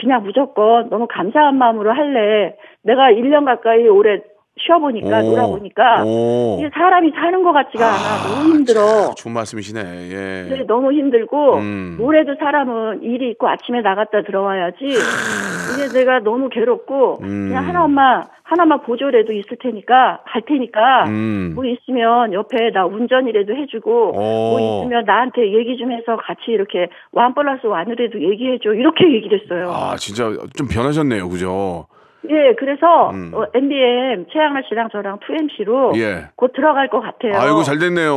그냥 0.00 0.22
무조건 0.22 0.88
너무 0.90 1.06
감사한 1.08 1.56
마음으로 1.56 1.92
할래. 1.92 2.54
내가 2.84 3.10
1년 3.10 3.44
가까이 3.44 3.88
올해 3.88 4.20
쉬어보니까, 4.58 5.20
오. 5.20 5.30
놀아보니까, 5.30 6.04
오. 6.04 6.56
이게 6.60 6.70
사람이 6.74 7.10
사는 7.12 7.42
것 7.42 7.52
같지가 7.52 7.86
않아. 7.86 8.34
너무 8.34 8.54
힘들어. 8.56 9.14
좋은 9.16 9.32
말씀이시네. 9.34 9.80
예. 9.80 10.48
네, 10.50 10.62
너무 10.66 10.92
힘들고 10.92 11.56
음. 11.56 11.96
올해도 12.00 12.34
사람은 12.38 13.02
일이 13.02 13.30
있고 13.30 13.48
아침에 13.48 13.80
나갔다 13.80 14.22
들어와야지 14.22 14.84
이게 14.84 15.88
내가 15.98 16.20
너무 16.20 16.48
괴롭고 16.48 17.18
음. 17.22 17.48
그냥 17.48 17.66
하나 17.66 17.84
엄마 17.84 18.22
하나만 18.42 18.82
보조라도 18.82 19.32
있을 19.32 19.56
테니까 19.60 20.22
갈 20.26 20.42
테니까 20.42 21.04
음. 21.06 21.52
뭐 21.54 21.64
있으면 21.64 22.32
옆에 22.32 22.70
나 22.72 22.84
운전이라도 22.86 23.54
해주고 23.54 24.10
오. 24.10 24.12
뭐 24.18 24.60
있으면 24.60 25.04
나한테 25.04 25.52
얘기 25.56 25.76
좀 25.78 25.92
해서 25.92 26.16
같이 26.16 26.50
이렇게 26.50 26.88
완 27.12 27.34
플러스 27.34 27.66
완으라도 27.66 28.20
얘기해줘 28.20 28.74
이렇게 28.74 29.12
얘기를 29.12 29.40
했어요. 29.40 29.70
아, 29.70 29.96
진짜 29.96 30.24
좀 30.56 30.66
변하셨네요. 30.66 31.28
그죠? 31.28 31.86
예, 32.28 32.54
그래서 32.58 33.10
음. 33.10 33.30
어, 33.34 33.44
MBM 33.54 34.26
최양락 34.32 34.64
씨랑 34.68 34.88
저랑 34.92 35.18
2MC로 35.20 35.96
예. 35.98 36.28
곧 36.36 36.52
들어갈 36.52 36.88
것 36.88 37.00
같아요. 37.00 37.32
아이고, 37.40 37.62
잘 37.62 37.78
됐네요. 37.78 38.12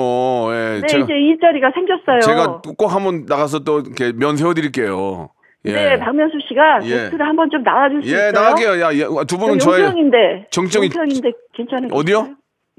예. 0.51 0.79
네, 0.81 0.87
제가, 0.87 1.05
이제 1.05 1.13
일자리가 1.13 1.71
생겼어요. 1.73 2.19
제가 2.19 2.61
꼭 2.77 2.93
한번 2.93 3.25
나가서 3.27 3.59
또 3.59 3.79
이렇게 3.79 4.11
면 4.11 4.35
세워드릴게요. 4.35 5.29
예. 5.65 5.71
네, 5.71 5.97
박명수 5.99 6.37
씨가 6.49 6.79
예. 6.83 6.89
게스트를 6.89 7.25
한번 7.25 7.49
좀 7.49 7.63
나와줄 7.63 8.03
수 8.03 8.09
예, 8.09 8.13
있어요? 8.15 8.31
나갈게요. 8.33 8.81
야, 8.81 8.93
예, 8.93 9.05
두 9.25 9.37
분은 9.37 9.59
저 9.59 9.71
저의 9.71 9.83
용평인데. 9.85 10.47
정적인- 10.51 10.83
용평인데 10.95 11.31
괜찮은 11.55 11.93
어디요? 11.93 12.27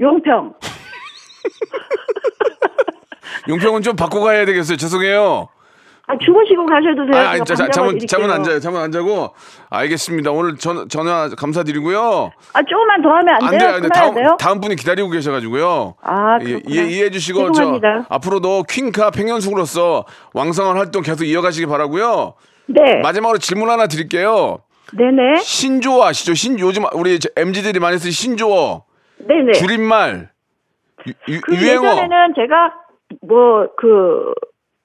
용평. 0.00 0.54
용평은 3.48 3.80
좀 3.82 3.96
바꿔 3.96 4.20
가야 4.20 4.44
되겠어요. 4.44 4.76
죄송해요. 4.76 5.48
아, 6.06 6.12
주무시고 6.18 6.66
가셔도 6.66 7.10
돼요. 7.10 7.22
아, 7.22 7.38
자, 7.44 7.54
잠은 7.54 7.70
잠은 7.72 7.98
드릴게요. 7.98 8.32
앉아요. 8.32 8.60
잠은 8.60 8.80
앉아고. 8.82 9.34
알겠습니다. 9.70 10.32
오늘 10.32 10.56
전, 10.56 10.86
전화 10.88 11.28
감사드리고요. 11.30 12.30
아, 12.52 12.62
조금만 12.62 13.00
더 13.00 13.08
하면 13.08 13.28
안, 13.30 13.42
안 13.42 13.58
돼요? 13.58 13.68
안 13.70 13.80
돼요. 13.80 13.90
다음 13.94 14.14
돼요? 14.14 14.36
다음 14.38 14.60
분이 14.60 14.76
기다리고 14.76 15.08
계셔가지고요. 15.08 15.94
아, 16.02 16.38
예, 16.42 16.44
그렇구나. 16.44 16.74
이해, 16.74 16.84
이해 16.88 17.04
해 17.06 17.10
주시고. 17.10 17.52
저 17.52 17.80
앞으로도 18.10 18.64
퀸카 18.68 19.12
팽현숙으로서 19.12 20.04
왕성한 20.34 20.76
활동 20.76 21.02
계속 21.02 21.24
이어가시기 21.24 21.66
바라고요. 21.66 22.34
네. 22.66 23.00
마지막으로 23.02 23.38
질문 23.38 23.70
하나 23.70 23.86
드릴게요. 23.86 24.58
네네. 24.92 25.36
신조어 25.40 26.04
아시죠? 26.06 26.34
신 26.34 26.58
요즘 26.60 26.84
우리 26.92 27.18
MZ들이 27.34 27.80
많이 27.80 27.98
쓰는 27.98 28.12
신조어 28.12 28.84
네네. 29.26 29.52
줄임말 29.52 30.30
유, 31.08 31.12
유- 31.34 31.40
그 31.40 31.54
유행어 31.56 31.82
예전에는 31.92 32.34
제가 32.36 32.72
뭐, 33.26 33.66
그, 33.76 34.32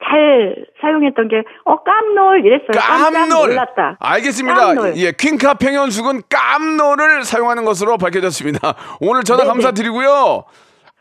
잘 0.04 0.56
사용했던 0.82 1.28
게, 1.28 1.44
어, 1.66 1.76
깜놀 1.84 2.46
이랬어요. 2.46 2.72
깜놀 2.74 3.50
놀랐다. 3.50 3.98
알겠습니다. 4.00 4.56
깜놀. 4.56 4.94
예, 4.98 5.12
퀸카 5.12 5.56
팽현숙은 5.56 6.22
깜놀을 6.30 7.24
사용하는 7.24 7.66
것으로 7.66 7.98
밝혀졌습니다. 7.98 8.76
오늘 9.02 9.24
전화 9.24 9.44
네네. 9.44 9.50
감사드리고요. 9.52 10.46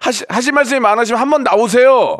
하시, 0.00 0.24
하실 0.28 0.52
말씀이 0.52 0.80
많으시면 0.80 1.20
한 1.20 1.30
번 1.30 1.42
나오세요. 1.44 2.16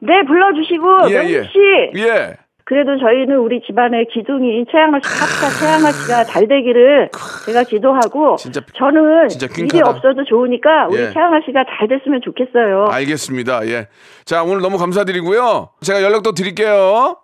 네, 0.00 0.12
불러주시고, 0.26 1.10
예, 1.10 1.14
명수 1.14 1.32
예. 1.34 1.42
씨. 1.44 2.00
예. 2.06 2.36
그래도 2.66 2.98
저희는 2.98 3.36
우리 3.38 3.60
집안의 3.66 4.06
기둥인 4.12 4.64
최양아 4.72 4.98
씨, 5.02 5.20
탑스타 5.20 5.48
최양아 5.60 5.90
씨가 5.92 6.24
잘 6.24 6.48
되기를 6.48 7.10
제가 7.44 7.62
기도하고 7.64 8.36
진짜- 8.36 8.62
저는 8.78 9.28
진짜 9.28 9.46
일이. 9.58 9.80
없어도 9.84 10.24
좋으니까 10.24 10.86
우리 10.88 10.98
예. 11.02 11.10
최양아 11.12 11.40
씨가 11.44 11.64
잘 11.76 11.88
됐으면 11.88 12.22
좋겠어요. 12.24 12.86
알겠습니다. 12.90 13.66
예. 13.68 13.88
자, 14.24 14.42
오늘 14.42 14.62
너무 14.62 14.78
감사드리고요. 14.78 15.70
제가 15.82 16.02
연락도 16.02 16.32
드릴게요. 16.32 17.16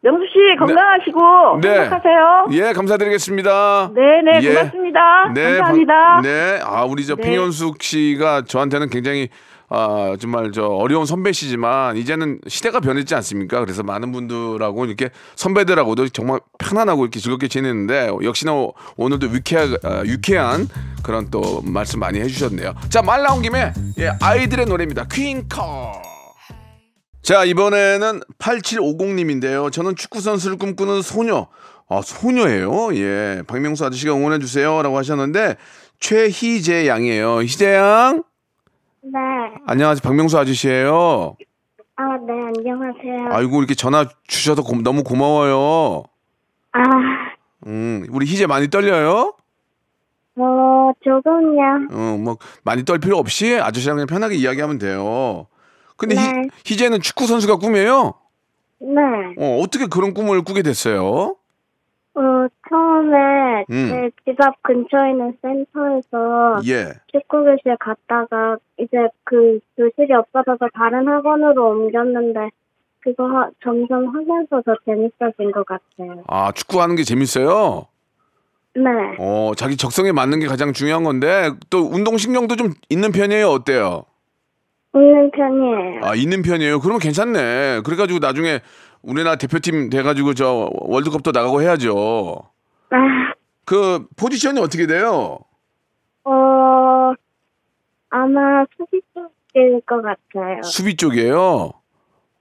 명수 0.00 0.24
씨 0.32 0.56
건강하시고 0.58 1.60
네. 1.60 1.80
행복하세요. 1.80 2.46
예, 2.52 2.72
감사드리겠습니다. 2.72 3.90
네 3.94 4.00
네 4.22 4.40
예. 4.44 4.54
고맙습니다. 4.54 5.00
네, 5.34 5.42
감사합니다. 5.58 5.92
방- 5.94 6.22
네. 6.22 6.58
아, 6.64 6.84
우리 6.84 7.04
저 7.04 7.16
네. 7.16 7.22
팽현숙 7.22 7.82
씨가 7.82 8.42
저한테는 8.46 8.88
굉장히 8.88 9.28
아, 9.68 10.16
정말 10.20 10.52
저 10.52 10.64
어려운 10.66 11.06
선배시지만 11.06 11.96
이제는 11.96 12.40
시대가 12.46 12.78
변했지 12.80 13.14
않습니까? 13.16 13.60
그래서 13.60 13.82
많은 13.82 14.12
분들하고 14.12 14.84
이렇게 14.84 15.10
선배들하고도 15.34 16.08
정말 16.10 16.40
편안하고 16.58 17.02
이렇게 17.02 17.18
즐겁게 17.18 17.48
지내는데 17.48 18.10
역시나 18.22 18.52
오- 18.54 18.74
오늘도 18.96 19.28
유쾌한, 19.32 19.76
아, 19.82 20.02
유쾌한 20.04 20.68
그런 21.02 21.30
또 21.30 21.62
말씀 21.64 21.98
많이 22.00 22.20
해주셨네요. 22.20 22.74
자, 22.88 23.02
말 23.02 23.22
나온 23.22 23.42
김에 23.42 23.72
예, 23.98 24.12
아이들의 24.20 24.66
노래입니다. 24.66 25.06
퀸컬. 25.10 25.66
자, 27.22 27.44
이번에는 27.44 28.20
8750님인데요. 28.38 29.72
저는 29.72 29.96
축구 29.96 30.20
선수를 30.20 30.58
꿈꾸는 30.58 31.02
소녀. 31.02 31.48
아, 31.88 32.00
소녀예요? 32.02 32.94
예. 32.96 33.42
박명수 33.46 33.84
아저씨가 33.84 34.12
응원해주세요. 34.12 34.82
라고 34.82 34.96
하셨는데, 34.98 35.56
최희재 35.98 36.86
양이에요. 36.86 37.42
희재 37.42 37.74
양? 37.74 38.22
네. 39.12 39.18
안녕하세요. 39.66 40.00
박명수 40.02 40.36
아저씨예요. 40.38 41.36
아, 41.96 42.02
네, 42.26 42.32
안녕하세요. 42.32 43.28
아이고, 43.30 43.58
이렇게 43.58 43.74
전화 43.74 44.04
주셔서 44.26 44.62
고- 44.62 44.82
너무 44.82 45.04
고마워요. 45.04 46.02
아, 46.72 46.80
음, 47.66 48.04
우리 48.10 48.26
희재 48.26 48.46
많이 48.46 48.68
떨려요? 48.68 49.34
뭐, 50.34 50.92
조금요. 51.02 51.88
어, 51.92 52.18
뭐, 52.18 52.36
많이 52.64 52.84
떨 52.84 52.98
필요 52.98 53.16
없이 53.16 53.54
아저씨랑 53.58 53.96
그냥 53.96 54.06
편하게 54.08 54.34
이야기하면 54.34 54.78
돼요. 54.78 55.46
근데 55.96 56.16
네. 56.16 56.20
희, 56.66 56.72
희재는 56.74 57.00
축구 57.00 57.26
선수가 57.26 57.56
꿈이에요? 57.56 58.14
네. 58.80 59.00
어, 59.38 59.60
어떻게 59.62 59.86
그런 59.86 60.12
꿈을 60.12 60.42
꾸게 60.42 60.62
됐어요? 60.62 61.36
어, 62.16 62.48
처음에 62.68 63.64
음. 63.70 64.10
제집 64.26 64.40
앞 64.42 64.62
근처에 64.62 65.10
있는 65.10 65.36
센터에서 65.42 66.60
예. 66.66 66.94
축구 67.12 67.44
교실 67.44 67.76
갔다가 67.78 68.56
이제 68.78 68.96
그 69.24 69.58
교실이 69.76 70.14
없어져서 70.14 70.70
다른 70.74 71.06
학원으로 71.06 71.68
옮겼는데 71.70 72.50
그거 73.00 73.26
하- 73.26 73.50
점점 73.62 74.08
하면서 74.08 74.62
더 74.62 74.74
재밌어진 74.86 75.52
것 75.52 75.66
같아요. 75.66 76.22
아, 76.26 76.52
축구하는 76.52 76.96
게 76.96 77.02
재밌어요? 77.04 77.86
네. 78.74 78.82
어, 79.18 79.52
자기 79.54 79.76
적성에 79.76 80.12
맞는 80.12 80.40
게 80.40 80.46
가장 80.46 80.72
중요한 80.72 81.04
건데 81.04 81.50
또 81.70 81.80
운동 81.80 82.16
신경도 82.16 82.56
좀 82.56 82.72
있는 82.88 83.12
편이에요. 83.12 83.48
어때요? 83.48 84.04
웃는 84.92 85.30
편이에요. 85.32 86.00
아, 86.02 86.14
있는 86.14 86.40
편이에요. 86.42 86.80
그러면 86.80 86.98
괜찮네. 87.00 87.82
그래가지고 87.84 88.18
나중에 88.18 88.60
우리나라 89.06 89.36
대표팀 89.36 89.88
돼가지고 89.88 90.34
저 90.34 90.68
월드컵도 90.72 91.30
나가고 91.30 91.62
해야죠. 91.62 92.42
아, 92.90 93.32
그 93.64 94.04
포지션이 94.16 94.60
어떻게 94.60 94.86
돼요? 94.86 95.38
어, 96.24 97.12
아마 98.10 98.64
수비 98.76 99.00
쪽일 99.14 99.80
것 99.86 100.02
같아요. 100.02 100.60
수비 100.62 100.96
쪽이에요. 100.96 101.72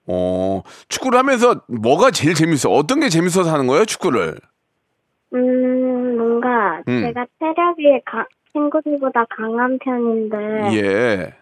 어, 0.07 0.61
축구를 0.89 1.19
하면서 1.19 1.61
뭐가 1.67 2.09
제일 2.09 2.33
재밌어? 2.33 2.71
어떤 2.71 2.99
게 2.99 3.09
재밌어서 3.09 3.51
하는 3.51 3.67
거예요? 3.67 3.85
축구를? 3.85 4.35
음, 5.33 6.17
뭔가 6.17 6.81
음. 6.87 7.01
제가 7.01 7.27
체력이 7.39 8.01
가, 8.05 8.25
친구들보다 8.53 9.25
강한 9.29 9.77
편인데 9.79 10.37
예. 10.77 11.33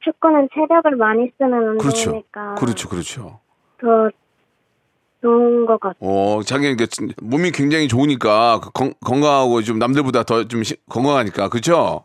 축구는 0.00 0.48
체력을 0.54 0.96
많이 0.96 1.30
쓰는 1.36 1.76
그렇죠. 1.78 2.10
운동이니까 2.10 2.54
그렇죠, 2.54 2.88
그렇죠. 2.88 3.40
더 3.78 4.10
좋은 5.22 5.66
것 5.66 5.80
같아요. 5.80 5.96
어, 6.00 6.42
자기 6.42 6.70
이게 6.70 6.86
몸이 7.22 7.50
굉장히 7.50 7.88
좋으니까 7.88 8.60
그 8.60 8.70
건, 8.72 8.92
건강하고 9.04 9.62
좀 9.62 9.78
남들보다 9.78 10.22
더 10.22 10.44
좀 10.44 10.62
건강하니까 10.88 11.48
그렇죠? 11.48 12.04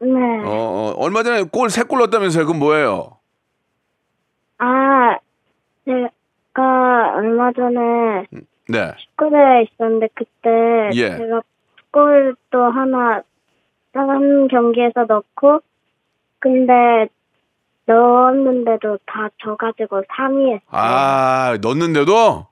네. 0.00 0.08
어, 0.10 0.50
어, 0.50 0.94
얼마 0.98 1.22
전에 1.22 1.44
골 1.44 1.68
세 1.70 1.84
골 1.84 1.98
넣었다면서요? 2.00 2.44
그건 2.44 2.58
뭐예요? 2.58 3.16
아, 4.58 5.16
제가 5.84 7.12
얼마 7.16 7.52
전에 7.52 8.26
네. 8.68 8.92
축구대회 8.98 9.62
있었는데 9.72 10.08
그때 10.14 10.90
예. 10.94 11.16
제가 11.16 11.42
골도 11.90 12.62
하나 12.70 13.22
다른 13.92 14.48
경기에서 14.48 15.04
넣고 15.08 15.60
근데 16.38 17.08
넣었는데도 17.86 18.98
다 19.06 19.28
져가지고 19.42 20.02
3위 20.02 20.46
했어요. 20.46 20.60
아, 20.70 21.58
넣었는데도 21.60 22.46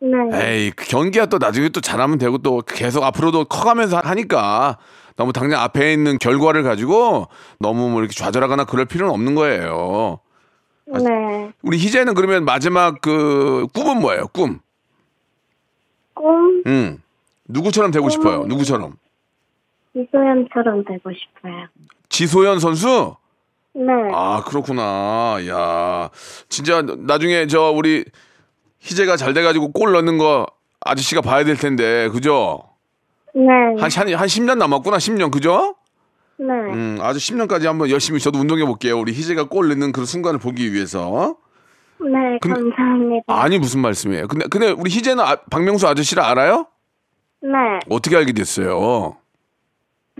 네. 0.00 0.18
에이, 0.32 0.70
그 0.72 0.84
경기가 0.86 1.26
또 1.26 1.38
나중에 1.38 1.68
또 1.70 1.80
잘하면 1.80 2.18
되고 2.18 2.38
또 2.38 2.60
계속 2.66 3.04
앞으로도 3.04 3.44
커가면서 3.46 3.98
하니까 3.98 4.78
너무 5.16 5.32
당장 5.32 5.62
앞에 5.62 5.92
있는 5.92 6.18
결과를 6.18 6.62
가지고 6.62 7.28
너무 7.58 7.88
뭐 7.88 8.00
이렇게 8.00 8.14
좌절하거나 8.14 8.64
그럴 8.64 8.84
필요는 8.84 9.14
없는 9.14 9.34
거예요. 9.34 10.18
네. 10.86 11.52
우리 11.62 11.78
희재는 11.78 12.14
그러면 12.14 12.44
마지막 12.44 13.00
그 13.00 13.66
꿈은 13.72 14.00
뭐예요? 14.00 14.26
꿈. 14.32 14.58
꿈 16.12 16.62
음. 16.66 17.02
누구처럼 17.48 17.90
되고 17.90 18.08
싶어요? 18.08 18.44
누구처럼? 18.44 18.96
이소연처럼 19.94 20.84
되고 20.84 21.10
싶어요. 21.12 21.66
지소연 22.08 22.58
선수? 22.58 23.16
네. 23.74 23.92
아, 24.12 24.42
그렇구나. 24.44 25.38
야. 25.48 26.10
진짜 26.48 26.82
나중에 26.82 27.46
저 27.48 27.70
우리 27.70 28.04
희재가 28.80 29.16
잘 29.16 29.34
돼가지고 29.34 29.72
골 29.72 29.92
넣는 29.92 30.18
거 30.18 30.46
아저씨가 30.80 31.20
봐야 31.22 31.44
될 31.44 31.56
텐데, 31.56 32.08
그죠? 32.10 32.60
네. 33.34 33.42
한, 33.80 33.90
한, 33.90 34.14
한 34.14 34.26
10년 34.28 34.58
남았구나, 34.58 34.98
10년, 34.98 35.30
그죠? 35.32 35.74
네. 36.36 36.46
음, 36.46 36.98
아주 37.00 37.18
10년까지 37.18 37.64
한번 37.64 37.90
열심히 37.90 38.20
저도 38.20 38.38
운동해 38.38 38.64
볼게요. 38.64 38.98
우리 38.98 39.12
희재가 39.12 39.44
골 39.48 39.68
넣는 39.70 39.92
그런 39.92 40.06
순간을 40.06 40.38
보기 40.38 40.72
위해서. 40.72 41.36
네, 42.00 42.38
근데- 42.40 42.60
감사합니다. 42.60 43.24
아니, 43.26 43.58
무슨 43.58 43.80
말씀이에요. 43.80 44.28
근데, 44.28 44.46
근데 44.48 44.70
우리 44.70 44.90
희재는 44.90 45.24
아- 45.24 45.36
박명수 45.50 45.88
아저씨를 45.88 46.22
알아요? 46.22 46.66
네. 47.42 47.50
어떻게 47.88 48.16
알게 48.16 48.32
됐어요? 48.32 49.16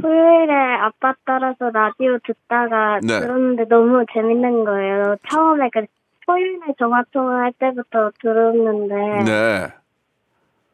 토요일에 0.00 0.52
아빠 0.80 1.14
따라서 1.24 1.70
라디오 1.70 2.18
듣다가 2.24 3.00
네. 3.02 3.20
들었는데 3.20 3.64
너무 3.68 4.04
재밌는 4.12 4.64
거예요. 4.64 5.16
처음에 5.30 5.70
그 5.72 5.86
토요일에 6.26 6.74
전화통화할 6.78 7.52
때부터 7.58 8.10
들었는데 8.20 8.94
네. 9.24 9.68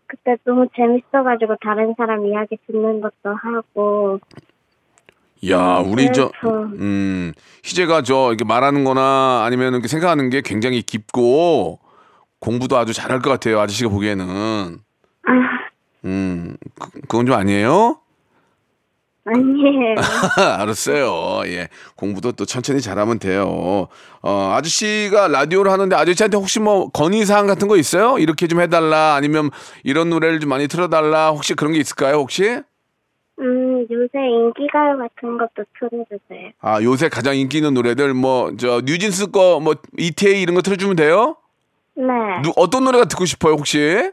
그때 0.06 0.36
너무 0.44 0.66
재밌어가지고 0.74 1.56
다른 1.60 1.94
사람 1.96 2.26
이야기 2.26 2.56
듣는 2.66 3.00
것도 3.00 3.34
하고 3.34 4.18
야, 5.48 5.78
우리 5.78 6.10
저. 6.12 6.30
음, 6.44 7.32
희재가 7.64 8.02
저, 8.02 8.28
이렇게 8.28 8.44
말하는 8.44 8.84
거나 8.84 9.42
아니면 9.44 9.72
이렇게 9.72 9.88
생각하는 9.88 10.28
게 10.28 10.42
굉장히 10.42 10.82
깊고 10.82 11.78
공부도 12.40 12.76
아주 12.76 12.92
잘할 12.92 13.20
것 13.20 13.30
같아요. 13.30 13.60
아저씨가 13.60 13.88
보기에는. 13.88 14.26
아 14.28 15.30
음, 16.04 16.56
그, 16.78 16.90
그건 17.02 17.26
좀 17.26 17.36
아니에요? 17.36 17.99
아니에요. 19.24 19.94
알았어요. 20.58 21.42
예. 21.46 21.68
공부도 21.96 22.32
또 22.32 22.44
천천히 22.44 22.80
잘하면 22.80 23.18
돼요. 23.18 23.88
어, 24.22 24.52
아저씨가 24.56 25.28
라디오를 25.28 25.70
하는데 25.70 25.94
아저씨한테 25.94 26.36
혹시 26.36 26.58
뭐 26.60 26.90
건의사항 26.90 27.46
같은 27.46 27.68
거 27.68 27.76
있어요? 27.76 28.18
이렇게 28.18 28.46
좀 28.46 28.60
해달라. 28.60 29.14
아니면 29.14 29.50
이런 29.84 30.10
노래를 30.10 30.40
좀 30.40 30.48
많이 30.48 30.68
틀어달라. 30.68 31.30
혹시 31.30 31.54
그런 31.54 31.72
게 31.72 31.78
있을까요? 31.78 32.16
혹시? 32.16 32.60
음 33.38 33.86
요새 33.90 34.18
인기가요 34.18 34.98
같은 34.98 35.38
것도 35.38 35.64
틀어주세요. 35.78 36.50
아, 36.60 36.82
요새 36.82 37.08
가장 37.08 37.36
인기 37.36 37.58
있는 37.58 37.72
노래들 37.72 38.12
뭐, 38.12 38.52
저, 38.58 38.82
뉴진스 38.84 39.30
거, 39.30 39.60
뭐, 39.60 39.76
이태희 39.96 40.42
이런 40.42 40.54
거 40.54 40.60
틀어주면 40.60 40.96
돼요? 40.96 41.36
네. 41.96 42.04
누, 42.42 42.52
어떤 42.56 42.84
노래가 42.84 43.06
듣고 43.06 43.24
싶어요, 43.24 43.54
혹시? 43.54 44.10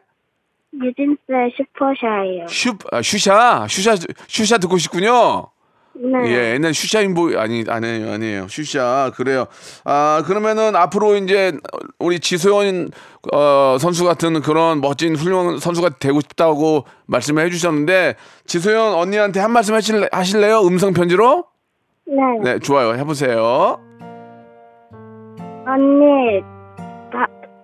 뉴진스의 0.73 1.53
슈퍼샤이요. 1.55 2.47
슈, 2.47 2.77
아, 2.91 3.01
슈샤? 3.01 3.67
슈샤, 3.69 3.95
슈샤 4.27 4.57
듣고 4.57 4.77
싶군요. 4.77 5.47
네. 5.99 6.29
예, 6.29 6.53
옛날 6.53 6.73
슈샤인보 6.75 7.39
아니 7.39 7.63
아니에요, 7.67 8.11
아니에요. 8.11 8.47
슈샤 8.47 9.11
그래요. 9.15 9.45
아 9.83 10.21
그러면은 10.27 10.75
앞으로 10.75 11.15
이제 11.15 11.53
우리 11.97 12.19
지소연 12.19 12.91
어, 13.33 13.77
선수 13.79 14.05
같은 14.05 14.41
그런 14.41 14.79
멋진 14.79 15.15
훌륭한 15.15 15.57
선수가 15.57 15.97
되고 15.99 16.21
싶다고 16.21 16.85
말씀을 17.07 17.45
해주셨는데 17.45 18.15
지소연 18.45 18.93
언니한테 18.93 19.39
한 19.39 19.51
말씀 19.51 19.73
하실래, 19.73 20.07
하실래요? 20.11 20.61
음성 20.67 20.93
편지로? 20.93 21.45
네. 22.05 22.15
네, 22.43 22.59
좋아요. 22.59 22.93
해보세요. 22.93 23.79
언니, 25.65 26.41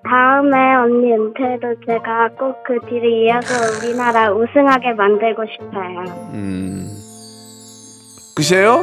다, 0.04 0.10
다음에 0.10 0.58
언니 0.76 1.12
은퇴도 1.14 1.76
제가 1.86 2.30
꼭 2.38 2.64
그 2.64 2.80
뒤를 2.88 3.12
이어서 3.26 3.54
우리나라 3.86 4.32
우승하게 4.32 4.94
만들고 4.94 5.44
싶어요. 5.52 6.32
음, 6.34 6.88
그세요? 8.36 8.82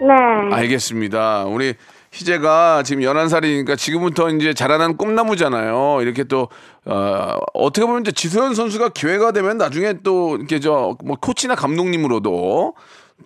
네. 0.00 0.54
알겠습니다. 0.56 1.44
우리 1.44 1.74
희재가 2.12 2.82
지금 2.82 3.02
11살이니까 3.04 3.76
지금부터 3.78 4.30
이제 4.30 4.52
자라난 4.54 4.96
꿈나무잖아요. 4.96 5.98
이렇게 6.02 6.24
또, 6.24 6.48
어, 6.84 7.36
어떻게 7.54 7.86
보면 7.86 8.00
이제 8.02 8.10
지소연 8.10 8.54
선수가 8.54 8.88
기회가 8.90 9.30
되면 9.30 9.58
나중에 9.58 9.94
또 10.02 10.36
이렇게 10.36 10.58
저, 10.58 10.96
뭐, 11.04 11.16
코치나 11.20 11.54
감독님으로도 11.54 12.74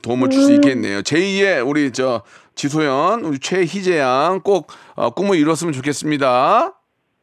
도움을 0.02 0.28
줄 0.28 0.42
수 0.42 0.52
있겠네요. 0.54 1.00
제2의 1.00 1.66
우리 1.66 1.92
저, 1.92 2.22
지소연, 2.54 3.24
우리 3.24 3.38
최희재 3.38 3.98
양꼭 3.98 4.68
어, 4.94 5.10
꿈을 5.10 5.36
이뤘으면 5.38 5.72
좋겠습니다. 5.72 6.72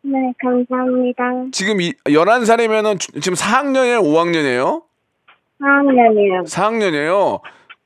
네, 0.03 0.33
감사합니다. 0.41 1.23
지금 1.51 1.79
이, 1.81 1.93
11살이면은 2.05 2.99
지금 2.99 3.33
4학년이에요? 3.35 4.01
5학년이에요? 4.01 4.83
4학년이요. 5.61 6.45
4학년이에요. 6.47 7.39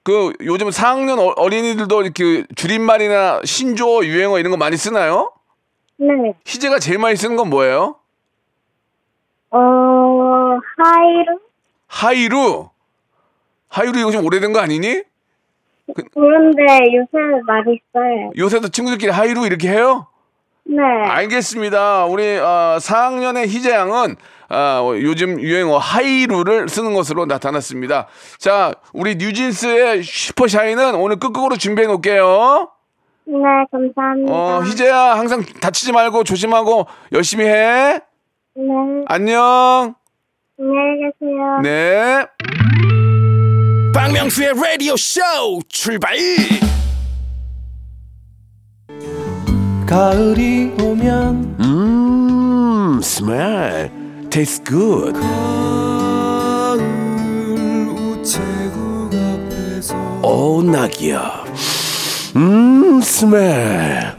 그 0.03 0.34
요즘 0.41 0.69
4학년 0.69 1.19
어- 1.19 1.34
어린이들도 1.36 2.01
이렇게 2.03 2.45
줄임말이나 2.55 3.41
신조어 3.43 4.05
유행어 4.05 4.39
이런 4.39 4.51
거 4.51 4.58
많이 4.58 4.77
쓰나요? 4.77 5.31
네. 5.97 6.08
희재가 6.45 6.79
제일 6.79 6.99
많이 6.99 7.15
쓰는 7.15 7.36
건 7.36 7.49
뭐예요? 7.49 7.95
어, 9.51 9.58
하이루? 10.77 11.39
하이루. 11.88 12.69
하이루 13.69 13.99
이거 13.99 14.12
좀 14.12 14.25
오래된 14.25 14.53
거 14.53 14.60
아니니? 14.60 15.01
그런데 16.13 16.63
요새 16.95 17.41
많이 17.45 17.80
써요. 17.93 18.32
요새도 18.38 18.69
친구들끼리 18.69 19.12
하이루 19.12 19.45
이렇게 19.45 19.69
해요? 19.69 20.08
네. 20.63 20.82
알겠습니다. 20.82 22.06
우리 22.06 22.38
어, 22.38 22.78
4학년의 22.80 23.48
희재 23.48 23.71
양은 23.71 24.15
어, 24.50 24.91
요즘 24.95 25.39
유행어 25.39 25.78
하이루를 25.78 26.69
쓰는 26.69 26.93
것으로 26.93 27.26
나타났습니다. 27.26 28.08
자, 28.38 28.74
우리 28.93 29.15
뉴진스의 29.15 30.04
슈퍼샤이는 30.04 30.95
오늘 30.95 31.17
끝곡으로 31.17 31.58
준비해 31.58 31.88
놓을게요. 31.88 32.69
네, 33.28 33.38
감사합니다. 33.71 34.34
어, 34.34 34.62
희재야 34.63 35.17
항상 35.17 35.43
다치지 35.62 35.91
말고 35.91 36.24
조심하고 36.24 36.86
열심히 37.12 37.45
해. 37.45 38.00
네. 38.56 38.63
안녕. 39.08 39.95
안녕히 40.60 41.12
계세요. 41.19 41.60
네. 41.63 42.26
박명수의 43.95 44.53
라디오 44.62 44.97
쇼 44.97 45.21
출발! 45.69 46.17
가을이 49.88 50.73
오면 50.81 51.55
음 51.62 52.99
스멜 53.01 53.89
tastes 54.29 54.62
good. 54.65 55.17
가을 55.17 56.77
우체국 57.88 59.12
앞에서 59.13 59.95
오 60.21 60.62
낙이야. 60.62 61.45
음 62.36 62.99
스멜 63.01 64.13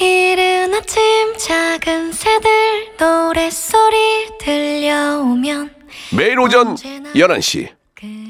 이른 0.00 0.74
아침 0.74 1.00
작은 1.38 2.10
새들 2.10 2.50
노랫소리 2.98 4.36
들려오면 4.40 5.70
매일 6.16 6.40
오전 6.40 6.74
11시 6.74 7.68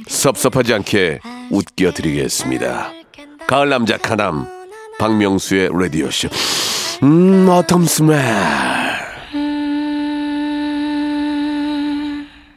섭섭하지 0.07 0.75
않게 0.75 1.21
웃겨드리겠습니다. 1.51 2.93
가을 3.47 3.69
남자 3.69 3.97
카남 3.99 4.47
박명수의 4.99 5.71
라디오 5.73 6.11
쇼 6.11 6.29
음 7.03 7.47
어텀 7.47 7.87
스멜 7.87 8.15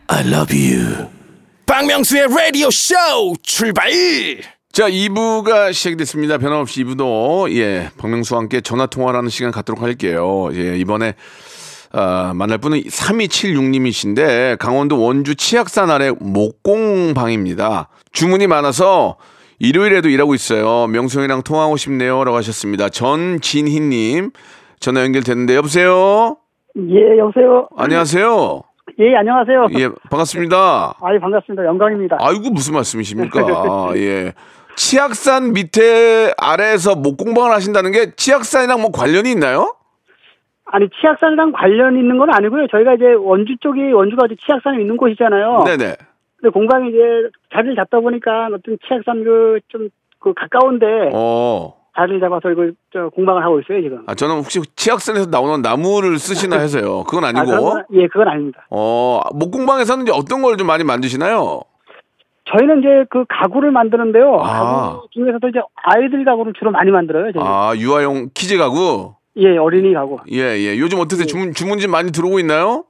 I 0.10 0.26
love 0.26 0.56
you. 0.58 1.08
박명수의 1.66 2.28
라디오 2.30 2.70
쇼 2.72 2.96
출발! 3.44 3.92
자, 4.72 4.90
2부가 4.90 5.74
시작이 5.74 5.98
됐습니다. 5.98 6.38
변함없이 6.38 6.84
2부도. 6.84 7.52
예, 7.56 7.90
박명수와 7.98 8.42
함께 8.42 8.62
전화 8.62 8.86
통화를 8.86 9.18
하는 9.18 9.30
시간 9.30 9.52
갖도록 9.52 9.82
할게요. 9.82 10.50
예, 10.54 10.78
이번에 10.78 11.16
아, 11.94 12.34
만날 12.36 12.58
분은 12.58 12.80
3276님이신데 12.82 14.58
강원도 14.58 15.02
원주 15.02 15.36
치악산 15.36 15.90
아래 15.90 16.12
목공방입니다. 16.20 17.90
주문이 18.12 18.48
많아서 18.48 19.18
일요일에도 19.60 20.10
일하고 20.10 20.36
있어요. 20.36 20.88
명수형이랑 20.88 21.44
통화하고 21.44 21.78
싶네요 21.78 22.24
라고 22.24 22.38
하셨습니다. 22.38 22.90
전진희님 22.90 24.32
전화 24.80 25.04
연결됐는데 25.04 25.56
여보세요. 25.56 26.38
예, 26.78 27.18
여보세요. 27.18 27.68
안녕하세요. 27.76 28.62
예, 29.00 29.16
안녕하세요. 29.16 29.68
예, 29.80 29.90
반갑습니다. 30.10 30.98
아이, 31.02 31.20
반갑습니다. 31.20 31.66
영광입니다. 31.66 32.18
아이고 32.20 32.52
무슨 32.52 32.74
말씀이십니까? 32.76 33.92
예. 33.96 34.34
치악산 34.76 35.54
밑에 35.54 36.34
아래에서 36.38 36.96
목공방을 36.96 37.52
하신다는 37.52 37.92
게 37.92 38.12
치악산이랑 38.16 38.80
뭐 38.80 38.92
관련이 38.92 39.32
있나요? 39.32 39.77
아니, 40.72 40.88
치악산이랑 41.00 41.52
관련 41.54 41.98
있는 41.98 42.18
건 42.18 42.30
아니고요. 42.34 42.68
저희가 42.68 42.96
이제 42.96 43.14
원주 43.14 43.58
쪽이, 43.62 43.92
원주가 43.94 44.24
어디 44.26 44.36
치악산에 44.46 44.80
있는 44.82 44.98
곳이잖아요. 44.98 45.64
네네. 45.66 45.96
근데 46.38 46.52
공방이 46.52 46.90
이제 46.90 46.98
자리를 47.54 47.76
잡다 47.76 48.00
보니까 48.00 48.48
어떤 48.54 48.78
치악산 48.88 49.24
그, 49.24 49.60
좀, 49.70 49.90
그 50.20 50.34
가까운데 50.34 50.86
어. 51.14 51.74
자리를 51.96 52.20
잡아서 52.20 52.52
이거, 52.52 52.70
저, 52.94 53.10
공방을 53.10 53.44
하고 53.44 53.60
있어요, 53.60 53.82
지금. 53.82 54.04
아, 54.08 54.14
저는 54.14 54.36
혹시 54.38 54.60
치악산에서 54.76 55.30
나오는 55.32 55.62
나무를 55.62 56.20
쓰시나 56.20 56.58
해서요. 56.58 57.04
그건 57.06 57.24
아, 57.26 57.30
아니고. 57.30 57.46
건- 57.70 57.84
예, 57.94 58.08
그건 58.08 58.28
아닙니다. 58.28 58.68
어, 58.70 59.20
목공방에서는 59.34 60.04
이제 60.04 60.12
어떤 60.14 60.42
걸 60.44 60.58
좀 60.58 60.68
많이 60.68 60.84
만드시나요? 60.84 61.62
저희는 62.50 62.80
이제 62.80 63.06
그 63.10 63.26
가구를 63.28 63.72
만드는데요. 63.72 64.40
아. 64.42 64.94
가구 64.94 65.08
중에서도 65.12 65.48
이제 65.50 65.60
아이들 65.76 66.24
가구를 66.24 66.54
주로 66.58 66.72
많이 66.72 66.92
만들어요, 66.92 67.32
저희. 67.34 67.44
아, 67.44 67.74
유아용 67.76 68.30
키즈 68.34 68.58
가구? 68.58 69.16
예, 69.38 69.58
어린이 69.58 69.94
가구. 69.94 70.18
예, 70.32 70.58
예. 70.58 70.78
요즘 70.80 71.00
어떠세요? 71.00 71.26
주문, 71.28 71.54
주문지 71.54 71.88
많이 71.88 72.12
들어오고 72.12 72.40
있나요? 72.40 72.86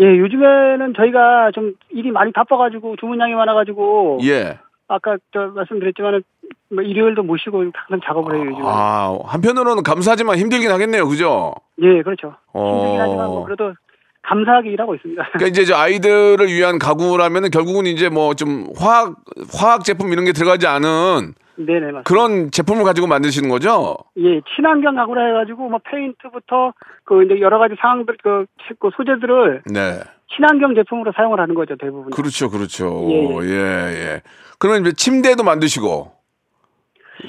예, 0.00 0.04
요즘에는 0.04 0.94
저희가 0.96 1.50
좀 1.54 1.72
일이 1.90 2.10
많이 2.10 2.30
바빠가지고 2.32 2.96
주문량이 3.00 3.34
많아가지고 3.34 4.18
예. 4.24 4.58
아까 4.86 5.16
저 5.32 5.48
말씀드렸지만은 5.54 6.22
뭐 6.70 6.82
일요일도 6.82 7.22
못 7.22 7.36
쉬고 7.38 7.64
항상 7.74 8.00
작업을 8.04 8.36
해요 8.36 8.44
요즘. 8.50 8.62
아, 8.64 9.18
한편으로는 9.24 9.82
감사하지만 9.82 10.36
힘들긴 10.38 10.70
하겠네요. 10.70 11.08
그죠? 11.08 11.52
예, 11.82 12.02
그렇죠. 12.02 12.34
어. 12.52 12.70
힘들긴 12.76 13.00
하지만 13.00 13.26
뭐 13.26 13.44
그래도 13.44 13.74
감사하게 14.22 14.70
일하고 14.70 14.94
있습니다. 14.94 15.22
그러니까 15.32 15.46
이제 15.48 15.64
저 15.64 15.74
아이들을 15.76 16.46
위한 16.48 16.78
가구라면은 16.78 17.50
결국은 17.50 17.86
이제 17.86 18.08
뭐 18.08 18.34
좀 18.34 18.66
화학 18.78 19.14
화학 19.58 19.84
제품 19.84 20.12
이런 20.12 20.24
게 20.26 20.32
들어가지 20.32 20.66
않은 20.66 21.34
네네 21.58 21.92
맞습니다. 21.92 22.02
그런 22.02 22.50
제품을 22.50 22.84
가지고 22.84 23.08
만드시는 23.08 23.48
거죠? 23.48 23.96
예, 24.16 24.40
친환경 24.54 24.94
가구라 24.94 25.26
해가지고 25.26 25.68
뭐 25.68 25.80
페인트부터 25.84 26.72
그 27.04 27.24
이제 27.24 27.40
여러 27.40 27.58
가지 27.58 27.74
상황들 27.80 28.16
그, 28.22 28.46
그 28.78 28.90
소재들을 28.96 29.62
네. 29.66 30.00
친환경 30.34 30.74
제품으로 30.74 31.12
사용을 31.16 31.40
하는 31.40 31.54
거죠 31.54 31.76
대부분. 31.76 32.10
그렇죠, 32.10 32.48
그렇죠. 32.48 33.08
예, 33.10 33.48
예, 33.48 33.54
예. 33.54 34.22
그러면 34.58 34.82
이제 34.82 34.92
침대도 34.92 35.42
만드시고 35.42 36.12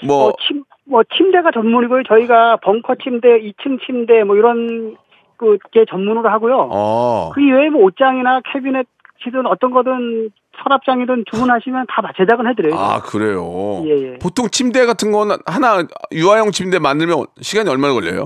뭐 0.06 0.28
어, 0.28 0.34
침, 0.48 0.64
뭐 0.86 1.02
침대가 1.16 1.52
전문이고요. 1.52 2.04
저희가 2.04 2.58
벙커 2.58 2.96
침대, 2.96 3.42
2층 3.42 3.84
침대 3.86 4.24
뭐 4.24 4.36
이런 4.36 4.96
그게 5.38 5.86
전문으로 5.90 6.30
하고요. 6.30 6.70
어. 6.72 7.32
그 7.34 7.42
이외에 7.42 7.70
뭐 7.70 7.84
옷장이나 7.84 8.42
캐비넷이든 8.52 9.46
어떤 9.46 9.72
거든 9.72 10.32
서랍장이든 10.64 11.26
주문하시면 11.32 11.86
다 11.88 12.02
제작은 12.18 12.48
해드려요. 12.50 12.76
아, 12.76 13.02
그래요. 13.02 13.82
예, 13.86 14.14
예. 14.14 14.18
보통 14.20 14.48
침대 14.50 14.86
같은 14.86 15.12
거는 15.12 15.38
하나 15.46 15.84
유아용 16.12 16.52
침대 16.52 16.80
만들면 16.80 17.26
시간이 17.40 17.70
얼마나 17.70 17.94
걸려요? 17.94 18.26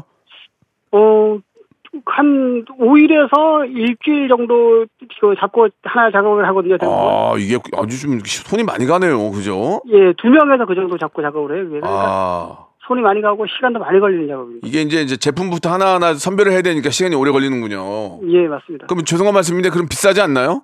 어, 0.91 1.37
한 2.05 2.65
5일에서 2.79 3.69
일주일 3.69 4.27
정도 4.27 4.85
그 5.21 5.35
잡고 5.39 5.67
하나 5.83 6.11
작업을 6.11 6.47
하거든요. 6.47 6.77
아, 6.81 7.35
이게 7.37 7.57
아주 7.77 7.99
좀 7.99 8.19
손이 8.25 8.63
많이 8.63 8.85
가네요. 8.85 9.31
그죠? 9.31 9.81
예, 9.89 10.13
두 10.17 10.29
명에서 10.29 10.65
그 10.65 10.75
정도 10.75 10.97
잡고 10.97 11.21
작업을 11.21 11.55
해요. 11.55 11.65
그러니까 11.67 11.87
아. 11.89 12.65
손이 12.87 13.01
많이 13.01 13.21
가고 13.21 13.45
시간도 13.47 13.79
많이 13.79 13.99
걸리는 13.99 14.27
작업입니다. 14.27 14.67
이게 14.67 14.81
이제 14.81 15.01
이제 15.01 15.17
제품부터 15.17 15.71
하나하나 15.71 16.15
선별을 16.15 16.51
해야 16.51 16.61
되니까 16.61 16.89
시간이 16.89 17.15
오래 17.15 17.31
걸리는군요. 17.31 18.19
예, 18.27 18.47
맞습니다. 18.47 18.87
그럼 18.87 19.05
죄송한 19.05 19.33
말씀인데 19.33 19.69
그럼 19.69 19.87
비싸지 19.87 20.19
않나요? 20.19 20.63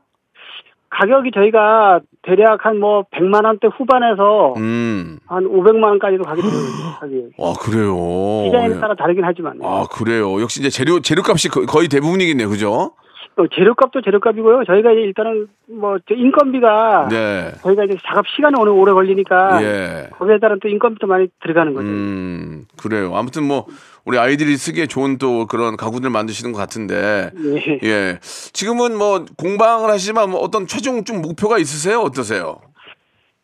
가격이 0.89 1.31
저희가 1.33 1.99
대략 2.23 2.65
한 2.65 2.79
뭐 2.79 3.03
100만 3.11 3.43
원대 3.45 3.67
후반에서 3.67 4.53
음. 4.57 5.19
한 5.27 5.43
500만 5.45 5.83
원까지도 5.83 6.23
가게 6.23 6.41
되는 6.41 6.55
가격. 6.99 7.15
아, 7.39 7.53
그래요. 7.61 7.95
디자인에 8.45 8.75
예. 8.75 8.79
따라 8.79 8.95
다르긴 8.95 9.23
하지만. 9.25 9.59
아, 9.63 9.85
그래요. 9.91 10.41
역시 10.41 10.59
이제 10.61 10.69
재료 10.69 10.99
재료값이 10.99 11.49
거- 11.49 11.65
거의 11.65 11.87
대부분이겠네요. 11.89 12.49
그죠? 12.49 12.91
또 13.39 13.47
재료값도 13.47 14.01
재료값이고요. 14.01 14.65
저희가 14.65 14.91
이제 14.91 14.99
일단은 14.99 15.47
뭐저 15.69 16.13
인건비가 16.13 17.07
네. 17.09 17.51
저희가 17.61 17.85
이제 17.85 17.95
작업 18.05 18.27
시간이 18.27 18.53
오늘 18.59 18.73
오래 18.73 18.91
걸리니까 18.91 19.63
예. 19.63 20.09
거기에 20.11 20.39
따른 20.39 20.59
또 20.61 20.67
인건비도 20.67 21.07
많이 21.07 21.29
들어가는 21.41 21.73
거죠. 21.73 21.87
음, 21.87 22.65
그래요. 22.83 23.15
아무튼 23.15 23.47
뭐 23.47 23.65
우리 24.03 24.17
아이들이 24.17 24.57
쓰기에 24.57 24.87
좋은 24.87 25.17
또 25.19 25.45
그런 25.45 25.77
가구들 25.77 26.09
만드시는 26.09 26.51
것 26.51 26.59
같은데. 26.59 27.31
예. 27.55 27.79
예. 27.87 28.19
지금은 28.21 28.97
뭐 28.97 29.23
공방을 29.37 29.89
하시지만 29.89 30.31
뭐 30.31 30.41
어떤 30.41 30.67
최종 30.67 31.05
좀 31.05 31.21
목표가 31.21 31.57
있으세요? 31.59 31.99
어떠세요? 32.01 32.57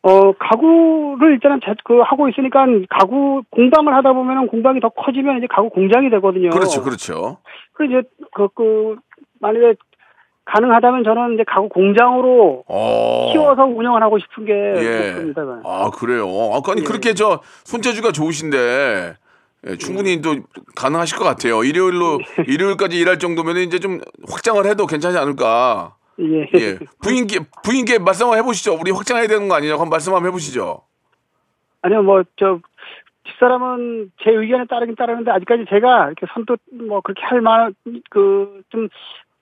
어, 0.02 0.34
가구를 0.34 1.32
일단은 1.36 1.62
자- 1.64 1.74
그 1.86 2.00
하고 2.02 2.28
있으니까 2.28 2.66
가구 2.90 3.44
공방을 3.50 3.96
하다 3.96 4.12
보면은 4.12 4.48
공방이 4.48 4.82
더 4.82 4.90
커지면 4.90 5.38
이제 5.38 5.48
가구 5.50 5.70
공장이 5.70 6.10
되거든요. 6.10 6.50
그렇죠. 6.50 6.84
그렇죠. 6.84 7.38
그 7.74 7.86
이제 7.86 8.02
그, 8.36 8.50
그 8.54 8.98
만약에 9.40 9.76
가능하다면 10.46 11.04
저는 11.04 11.34
이제 11.34 11.44
가구 11.48 11.70
공장으로 11.70 12.64
어. 12.68 13.30
키워서 13.32 13.64
운영을 13.66 14.04
하고 14.04 14.20
싶은 14.20 14.46
게 14.46 14.54
예. 14.54 15.12
목표입니다. 15.12 15.62
아, 15.66 15.90
그래요. 15.90 16.28
아까 16.54 16.74
아니 16.74 16.82
예. 16.82 16.86
그렇게 16.86 17.14
저 17.14 17.42
손재주가 17.64 18.12
좋으신데 18.12 19.16
예, 19.68 19.78
충분히 19.78 20.22
또 20.22 20.36
가능하실 20.76 21.18
것 21.18 21.24
같아요. 21.24 21.64
일요일로 21.64 22.20
일요일까지 22.48 22.98
일할 23.00 23.18
정도면 23.18 23.58
이제 23.58 23.80
좀 23.80 24.00
확장을 24.30 24.64
해도 24.66 24.86
괜찮지 24.86 25.18
않을까. 25.18 25.96
예. 26.20 26.48
예. 26.60 26.80
부인께 27.02 27.40
부인께 27.64 28.00
말씀 28.00 28.26
한번 28.26 28.40
해보시죠. 28.40 28.78
우리 28.80 28.92
확장해야 28.92 29.28
되는 29.28 29.48
거 29.48 29.56
아니냐고 29.56 29.82
한번 29.82 29.90
말씀 29.90 30.14
한번 30.14 30.30
해보시죠. 30.30 30.84
아니요, 31.86 32.02
뭐, 32.02 32.24
저, 32.38 32.60
집사람은 33.28 34.12
제 34.24 34.32
의견에 34.32 34.66
따르긴 34.66 34.96
따르는데, 34.96 35.30
아직까지 35.30 35.66
제가 35.70 36.08
이렇게 36.08 36.26
선뜻 36.34 36.60
뭐, 36.88 37.02
그렇게 37.02 37.22
할 37.24 37.42
만한, 37.42 37.76
그, 38.10 38.64
좀, 38.70 38.90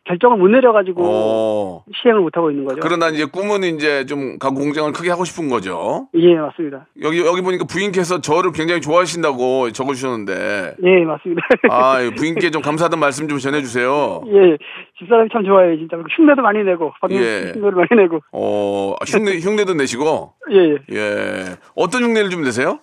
결정을 0.06 0.38
못 0.38 0.50
내려가지고, 0.50 1.02
어. 1.06 1.84
시행을 1.96 2.22
못 2.22 2.36
하고 2.36 2.52
있는 2.52 2.66
거죠. 2.66 2.80
그러나 2.82 3.10
이제 3.10 3.26
꿈은 3.26 3.64
이제 3.64 4.06
좀 4.06 4.38
가구 4.38 4.60
공장을 4.60 4.92
크게 4.92 5.10
하고 5.10 5.24
싶은 5.24 5.50
거죠. 5.50 6.08
예, 6.16 6.36
맞습니다. 6.36 6.88
여기 7.02 7.20
여기 7.20 7.42
보니까 7.42 7.66
부인께서 7.66 8.20
저를 8.20 8.52
굉장히 8.52 8.82
좋아하신다고 8.82 9.72
적어주셨는데 9.72 10.76
예, 10.84 11.06
맞습니다. 11.06 11.42
아 11.70 11.98
부인께 12.18 12.52
좀 12.52 12.62
감사하다는 12.62 13.00
말씀 13.00 13.28
좀 13.30 13.38
전해주세요. 13.38 14.24
예, 14.28 14.58
집사람이 15.00 15.30
참 15.32 15.46
좋아해요, 15.46 15.78
진짜. 15.78 15.98
흉내도 16.18 16.42
많이 16.42 16.64
내고, 16.64 16.92
예. 17.12 17.54
흉내를 17.54 17.72
많이 17.72 17.90
내고. 17.96 18.20
어 18.34 18.96
흉내 19.08 19.40
흉내도 19.40 19.74
내시고 19.74 20.34
예, 20.52 20.78
예. 20.92 20.96
예 20.96 21.46
어떤 21.76 22.04
흉내를 22.04 22.30
좀 22.30 22.44
내세요? 22.44 22.80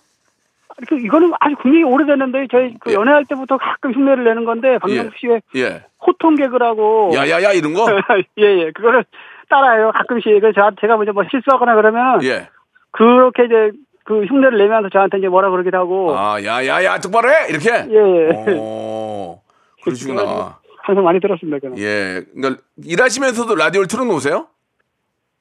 그, 0.89 0.99
이거는 0.99 1.33
아주 1.41 1.57
굉장히 1.63 1.85
오래됐는데, 1.85 2.47
저희 2.51 2.75
그 2.81 2.91
예. 2.91 2.95
연애할 2.95 3.25
때부터 3.27 3.59
가끔 3.59 3.93
흉내를 3.93 4.25
내는 4.25 4.45
건데, 4.45 4.79
박명수 4.79 5.11
씨의 5.19 5.43
예 5.57 5.85
호통 6.07 6.37
개그라고. 6.37 7.13
야야야 7.15 7.53
이런 7.53 7.75
거? 7.75 7.87
예, 8.39 8.45
예. 8.45 8.71
그거를 8.73 9.05
따라해요, 9.49 9.93
가끔씩. 9.93 10.41
제가 10.81 10.97
먼저 10.97 11.13
뭐 11.13 11.25
실수하거나 11.31 11.75
그러면, 11.75 12.23
예. 12.25 12.49
그렇게 12.93 13.45
이제, 13.45 13.73
그 14.05 14.25
흉내를 14.25 14.59
내면서 14.59 14.89
저한테 14.89 15.19
이제 15.19 15.29
뭐라 15.29 15.51
그러기도 15.51 15.77
하고. 15.79 16.17
아 16.19 16.43
야야야 16.43 16.99
똑바로 16.99 17.29
해 17.29 17.49
이렇게. 17.49 17.71
예, 17.71 17.95
예. 17.95 18.57
어 18.59 19.41
그러시구나. 19.85 20.59
항상 20.83 21.05
많이 21.05 21.21
들었습니다, 21.21 21.59
그는. 21.61 21.79
예 21.79 22.23
그러니까 22.35 22.63
일하시면서도 22.85 23.55
라디오를 23.55 23.87
틀어놓으세요? 23.87 24.47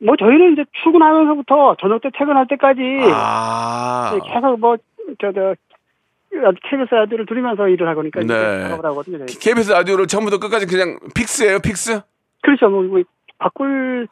뭐 0.05 0.15
저희는 0.17 0.53
이제 0.53 0.65
출근하면서부터 0.83 1.77
저녁 1.81 2.01
때 2.01 2.09
퇴근할 2.17 2.47
때까지 2.47 2.81
아 3.11 4.11
예, 4.15 4.33
계속 4.33 4.59
뭐 4.59 4.77
저저 5.19 5.55
KBS 6.69 6.93
라디오를 6.93 7.25
들으면서 7.25 7.67
일을 7.67 7.87
하고 7.87 8.03
이제 8.03 8.19
네. 8.19 8.61
작업을 8.69 8.85
하거든요. 8.91 9.25
저희. 9.25 9.39
KBS 9.39 9.71
라디오를 9.71 10.07
처음부터 10.07 10.39
끝까지 10.39 10.65
그냥 10.67 10.99
fix예요 11.15 11.59
fix? 11.59 12.01
그렇죠. 12.41 12.69
뭐, 12.69 12.83
뭐 12.83 13.01
바꿀 13.39 14.07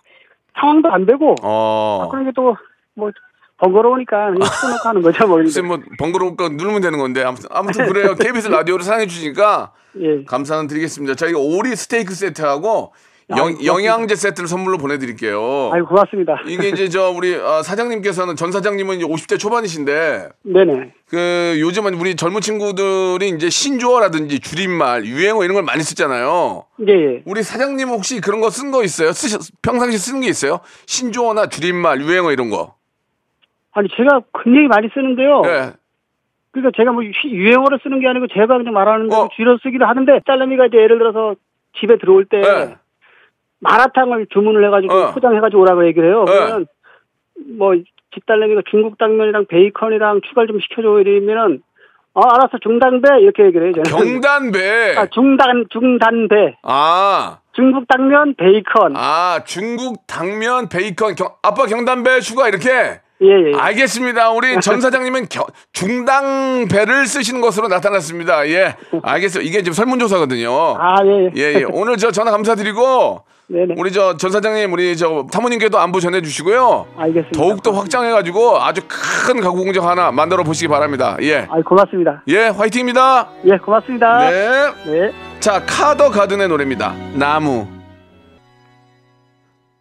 상황도 0.60 0.90
안 0.90 1.06
되고 1.06 1.36
어. 1.44 2.00
바꾸는 2.04 2.26
게 2.26 2.32
또 2.32 2.56
뭐 2.96 3.12
번거로우니까 3.58 4.32
그냥 4.32 4.40
틀어놓고 4.60 4.90
하는 4.90 5.02
거죠. 5.04 5.28
뭐 5.28 5.38
글쎄 5.38 5.62
뭐 5.62 5.80
번거로우니까 6.00 6.50
누르면 6.50 6.82
되는 6.82 6.98
건데 7.00 7.24
아무튼 7.24 7.48
아무튼 7.52 7.88
그래요. 7.88 8.16
KBS 8.20 8.48
라디오를 8.50 8.84
사랑해 8.84 9.06
주시니까 9.08 9.72
예. 10.00 10.24
감사는 10.26 10.68
드리겠습니다. 10.68 11.14
저희가 11.16 11.38
오리 11.40 11.76
스테이크 11.76 12.14
세트하고 12.14 12.94
영. 13.36 13.58
영양제 13.66 14.16
세트를 14.16 14.48
선물로 14.48 14.78
보내드릴게요. 14.78 15.70
아유 15.74 15.86
고맙습니다. 15.86 16.42
이게 16.48 16.70
이제 16.70 16.88
저 16.88 17.10
우리 17.10 17.36
어, 17.36 17.62
사장님께서는 17.62 18.38
전 18.38 18.54
사장님은 18.54 18.96
이제 18.98 19.06
50대 19.06 19.38
초반이신데 19.38 20.30
네네. 20.44 20.94
그 21.10 21.58
요즘은 21.60 21.96
우리 21.96 22.16
젊은 22.16 22.40
친구들이 22.40 23.28
이제 23.30 23.50
신조어라든지 23.50 24.40
줄임말, 24.40 25.06
유행어 25.06 25.44
이런 25.44 25.56
걸 25.56 25.64
많이 25.64 25.84
쓰잖아요. 25.84 26.64
예, 26.88 26.94
예. 26.94 27.22
우리 27.26 27.44
사장님 27.44 27.90
혹시 27.90 28.22
그런 28.22 28.40
거 28.40 28.50
쓴 28.50 28.72
거 28.72 28.82
있어요? 28.84 29.12
쓰 29.12 29.38
평상시 29.62 29.98
쓰는 29.98 30.22
게 30.22 30.30
있어요? 30.30 30.62
신조어나 30.86 31.48
줄임말, 31.48 32.00
유행어 32.02 32.32
이런 32.32 32.50
거. 32.50 32.76
아니 33.74 33.90
제가 33.96 34.22
굉장히 34.44 34.68
많이 34.68 34.88
쓰는데요. 34.94 35.42
네. 35.42 35.72
그러니까 36.52 36.72
제가 36.78 36.92
뭐 36.94 37.04
유- 37.04 37.12
유행어를 37.26 37.80
쓰는 37.84 38.00
게 38.00 38.08
아니고 38.08 38.28
제가 38.34 38.48
그냥 38.58 38.74
말하는 38.74 39.10
대로 39.10 39.24
어. 39.24 39.30
줄여 39.36 39.58
쓰기도 39.62 39.86
하는데 39.86 40.12
딸내미가 40.26 40.68
이제 40.68 40.78
예를 40.78 40.98
들어서 40.98 41.36
집에 41.80 41.98
들어올 42.00 42.26
때 42.26 42.38
네. 42.40 42.76
마라탕을 43.60 44.28
주문을 44.34 44.66
해가지고 44.68 44.94
어. 44.94 45.12
포장해가지고 45.14 45.62
오라고 45.62 45.88
얘기를 45.88 46.10
해요. 46.10 46.26
네. 46.28 46.34
그러면 46.34 46.68
뭐 47.58 47.74
집딸내미가 48.14 48.62
중국 48.70 48.98
당면이랑 48.98 49.46
베이컨이랑 49.48 50.22
추가를 50.28 50.48
좀 50.48 50.60
시켜줘 50.60 51.00
이러면은 51.02 51.62
어 52.14 52.22
알았어 52.22 52.58
중단배 52.64 53.20
이렇게 53.22 53.44
얘기를 53.46 53.68
해요. 53.76 53.84
저는. 53.84 54.22
경단배. 54.22 54.96
아 54.98 55.06
중단 55.08 55.66
중단배 55.70 56.58
아. 56.64 57.38
중국 57.54 57.88
당면 57.88 58.36
베이컨 58.36 58.94
아, 58.96 59.40
중국 59.46 60.06
당면 60.06 60.70
베이컨 60.70 61.16
경, 61.16 61.30
아빠 61.42 61.66
경단배 61.66 62.20
추가 62.22 62.48
이렇게. 62.48 62.70
예예 63.20 63.56
알겠습니다. 63.58 64.30
우리 64.32 64.54
전 64.62 64.80
사장님은 64.80 65.26
겨- 65.30 65.48
중당배를 65.74 67.08
쓰시는 67.08 67.42
것으로 67.42 67.68
나타났습니다. 67.68 68.48
예. 68.50 68.76
알겠어요. 69.02 69.44
이게 69.44 69.60
지금 69.64 69.74
설문조사거든요. 69.74 70.52
아 70.80 70.98
예 71.06 71.32
예, 71.36 71.60
예. 71.62 71.66
오늘 71.72 71.98
저 71.98 72.12
전화 72.12 72.30
감사드리고 72.32 73.22
네네 73.50 73.76
우리 73.78 73.92
저 73.94 74.18
전 74.18 74.30
사장님 74.32 74.74
우리 74.74 74.98
저 74.98 75.26
사모님께도 75.32 75.80
안부 75.80 76.02
전해 76.02 76.22
주시고요. 76.22 76.86
알겠습니다. 76.98 77.32
더욱 77.40 77.64
더 77.64 77.72
확장해 77.72 78.12
가지고 78.12 78.60
아주 78.62 78.82
큰 79.26 79.40
가구 79.40 79.64
공장 79.64 79.88
하나 79.88 80.12
만들어 80.12 80.44
보시기 80.44 80.68
바랍니다. 80.68 81.16
예. 81.22 81.48
아 81.50 81.62
고맙습니다. 81.62 82.24
예, 82.28 82.48
화이팅입니다. 82.48 83.30
예 83.46 83.58
고맙습니다. 83.58 84.30
네. 84.30 84.72
네. 84.86 85.12
자, 85.40 85.64
카더 85.66 86.10
가든의 86.10 86.50
노래입니다. 86.50 86.94
나무. 87.14 87.68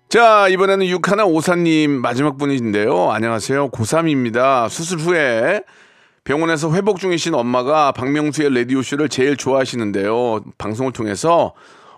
자, 0.09 0.47
이번에는 0.49 0.87
육하나 0.87 1.25
오사님 1.25 1.91
마지막 1.91 2.39
분이신데요. 2.39 3.11
안녕하세요. 3.11 3.71
고3입니다. 3.71 4.69
수술 4.69 4.99
후에 4.99 5.63
병원에서 6.23 6.73
회복 6.73 6.99
중이신 7.01 7.35
엄마가 7.35 7.91
박명수의 7.93 8.55
라디오쇼를 8.55 9.09
제일 9.09 9.37
좋아하시는데요. 9.37 10.43
방송을 10.59 10.93
통해서 10.93 11.53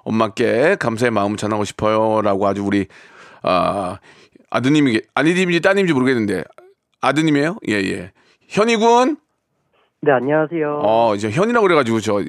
엄마께 0.09 0.77
감사의 0.81 1.11
마음 1.11 1.37
전하고 1.37 1.64
싶어요. 1.64 2.23
라고 2.23 2.47
아주 2.47 2.64
우리, 2.64 2.87
아, 3.42 3.99
아드님이, 4.51 5.03
아니님인지 5.14 5.61
따님인지 5.61 5.92
모르겠는데, 5.92 6.44
아드님이에요? 7.03 7.59
예, 7.68 7.75
예. 7.75 8.12
현이군? 8.49 9.18
네, 10.01 10.12
안녕하세요. 10.12 10.81
어, 10.83 11.14
이제 11.14 11.31
현이라고 11.31 11.62
그래가지고 11.66 12.01
저 12.01 12.23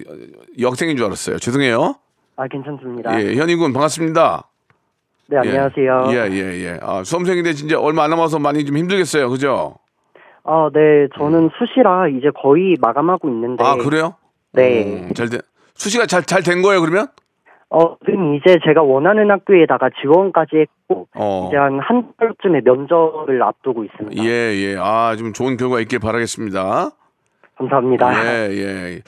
역생인 0.60 0.98
줄 0.98 1.06
알았어요. 1.06 1.38
죄송해요. 1.40 1.96
아, 2.36 2.48
괜찮습니다. 2.48 3.22
예, 3.22 3.36
현이군 3.36 3.72
반갑습니다. 3.74 4.44
네, 5.28 5.38
안녕하세요. 5.38 6.08
예, 6.10 6.16
예, 6.32 6.64
예. 6.66 6.80
아, 6.82 7.04
수험생인데 7.04 7.54
진짜 7.54 7.80
얼마 7.80 8.04
안 8.04 8.10
남아서 8.10 8.40
많이 8.40 8.66
좀 8.66 8.76
힘들겠어요. 8.78 9.30
그죠? 9.30 9.76
아, 10.44 10.70
네, 10.74 11.08
저는 11.18 11.50
수시라 11.58 12.08
이제 12.10 12.30
거의 12.42 12.76
마감하고 12.82 13.30
있는데. 13.30 13.64
아, 13.64 13.76
그래요? 13.76 14.16
네. 14.52 14.84
음, 14.84 15.14
잘 15.14 15.30
된, 15.30 15.40
수시가 15.76 16.08
잘, 16.08 16.24
잘 16.24 16.42
된 16.42 16.62
거예요, 16.62 16.82
그러면? 16.82 17.08
어, 17.72 17.96
지금 18.04 18.34
이제 18.36 18.58
제가 18.66 18.82
원하는 18.82 19.30
학교에다가 19.30 19.90
지원까지 20.02 20.58
했고, 20.58 21.08
어. 21.16 21.48
이제 21.48 21.58
한 21.58 21.80
한 21.80 22.12
달쯤에 22.18 22.62
면접을 22.64 23.44
앞두고 23.44 23.84
있습니다. 23.84 24.24
예, 24.24 24.30
예. 24.56 24.76
아, 24.80 25.16
좀 25.16 25.34
좋은 25.34 25.56
결과 25.56 25.80
있길 25.80 26.00
바라겠습니다. 26.00 26.90
감사합니다. 27.58 28.26
예, 28.26 28.50
예. 28.52 29.02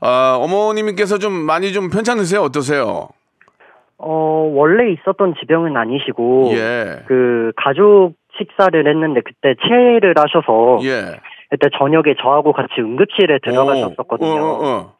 아, 0.00 0.38
어머님께서 0.40 1.18
좀 1.18 1.32
많이 1.32 1.72
좀 1.72 1.90
편찮으세요? 1.90 2.42
어떠세요? 2.42 3.08
어, 3.98 4.48
원래 4.54 4.92
있었던 4.92 5.34
지병은 5.40 5.76
아니시고, 5.76 6.50
예. 6.52 7.00
그, 7.08 7.50
가족 7.56 8.12
식사를 8.38 8.86
했는데 8.86 9.22
그때 9.22 9.56
체를 9.66 10.14
하셔서, 10.16 10.78
예. 10.84 11.18
그때 11.50 11.68
저녁에 11.76 12.14
저하고 12.22 12.52
같이 12.52 12.74
응급실에 12.78 13.38
들어가셨었거든요. 13.42 14.28
어, 14.30 14.44
어, 14.44 14.68
어. 14.68 14.92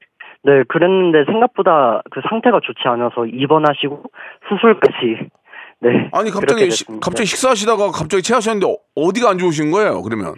네, 0.45 0.63
그랬는데 0.69 1.25
생각보다 1.31 2.03
그 2.11 2.21
상태가 2.29 2.61
좋지 2.63 2.81
않아서 2.87 3.27
입원하시고 3.27 4.03
수술까지. 4.49 5.29
네. 5.81 6.09
아니, 6.13 6.31
갑자기, 6.31 6.71
시-. 6.71 6.85
갑자기 7.01 7.27
식사하시다가 7.27 7.91
갑자기 7.91 8.23
체하셨는데 8.23 8.67
어- 8.67 8.77
어디가 8.95 9.31
안 9.31 9.39
좋으신 9.39 9.71
거예요, 9.71 10.03
그러면? 10.03 10.35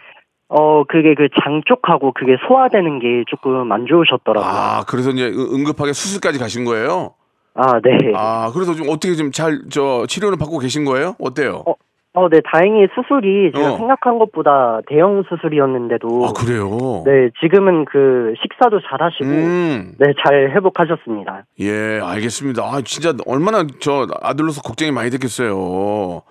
어, 0.49 0.85
그게 0.85 1.15
그 1.15 1.29
장 1.43 1.63
쪽하고 1.65 2.13
그게 2.13 2.37
소화되는 2.49 2.99
게 2.99 3.25
조금 3.29 3.71
안 3.73 3.87
좋으셨더라고요. 3.87 4.51
아, 4.51 4.85
그래서 4.89 5.11
이제 5.11 5.27
응- 5.27 5.55
응급하게 5.55 5.93
수술까지 5.93 6.39
가신 6.39 6.65
거예요? 6.65 7.15
아, 7.55 7.81
네. 7.81 8.13
아, 8.17 8.51
그래서 8.53 8.75
좀 8.75 8.89
어떻게 8.89 9.15
좀 9.15 9.31
잘, 9.33 9.61
저, 9.71 10.07
치료를 10.09 10.39
받고 10.39 10.59
계신 10.59 10.85
거예요? 10.85 11.15
어때요? 11.21 11.63
어, 11.67 11.75
어, 12.13 12.29
네, 12.29 12.41
다행히 12.53 12.89
수술이 12.95 13.53
제가 13.55 13.75
어. 13.75 13.77
생각한 13.77 14.19
것보다 14.19 14.81
대형 14.89 15.23
수술이었는데도. 15.29 16.27
아, 16.27 16.33
그래요? 16.33 17.05
네, 17.07 17.31
지금은 17.41 17.85
그 17.85 18.35
식사도 18.43 18.81
잘 18.81 19.01
하시고, 19.01 19.29
음. 19.29 19.93
네, 19.97 20.13
잘 20.25 20.51
회복하셨습니다. 20.51 21.45
예, 21.61 22.01
알겠습니다. 22.03 22.65
아, 22.65 22.81
진짜 22.85 23.13
얼마나 23.27 23.65
저 23.79 24.09
아들로서 24.23 24.61
걱정이 24.61 24.91
많이 24.91 25.11
됐겠어요. 25.11 26.23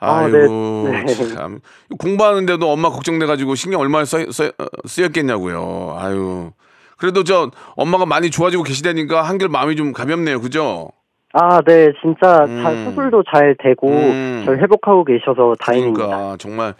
아, 0.00 0.18
아이고, 0.18 0.88
네. 0.88 1.02
네. 1.04 1.34
참. 1.34 1.58
공부하는데도 1.98 2.70
엄마 2.70 2.88
걱정돼가지고 2.88 3.56
신경 3.56 3.80
얼마나 3.80 4.04
써, 4.04 4.18
써, 4.30 4.44
어, 4.44 4.66
쓰였겠냐고요. 4.86 5.96
아유. 5.98 6.52
그래도 6.96 7.24
저 7.24 7.50
엄마가 7.76 8.06
많이 8.06 8.30
좋아지고 8.30 8.62
계시다니까 8.62 9.22
한결 9.22 9.48
마음이 9.48 9.74
좀 9.74 9.92
가볍네요. 9.92 10.40
그죠? 10.40 10.90
아, 11.32 11.60
네, 11.62 11.92
진짜 12.00 12.44
음. 12.44 12.62
잘 12.62 12.76
수술도 12.84 13.24
잘 13.32 13.56
되고, 13.62 13.88
음. 13.88 14.42
잘 14.46 14.58
회복하고 14.58 15.04
계셔서 15.04 15.54
다행입니다. 15.60 16.06
그러니까 16.06 16.36
정말 16.38 16.74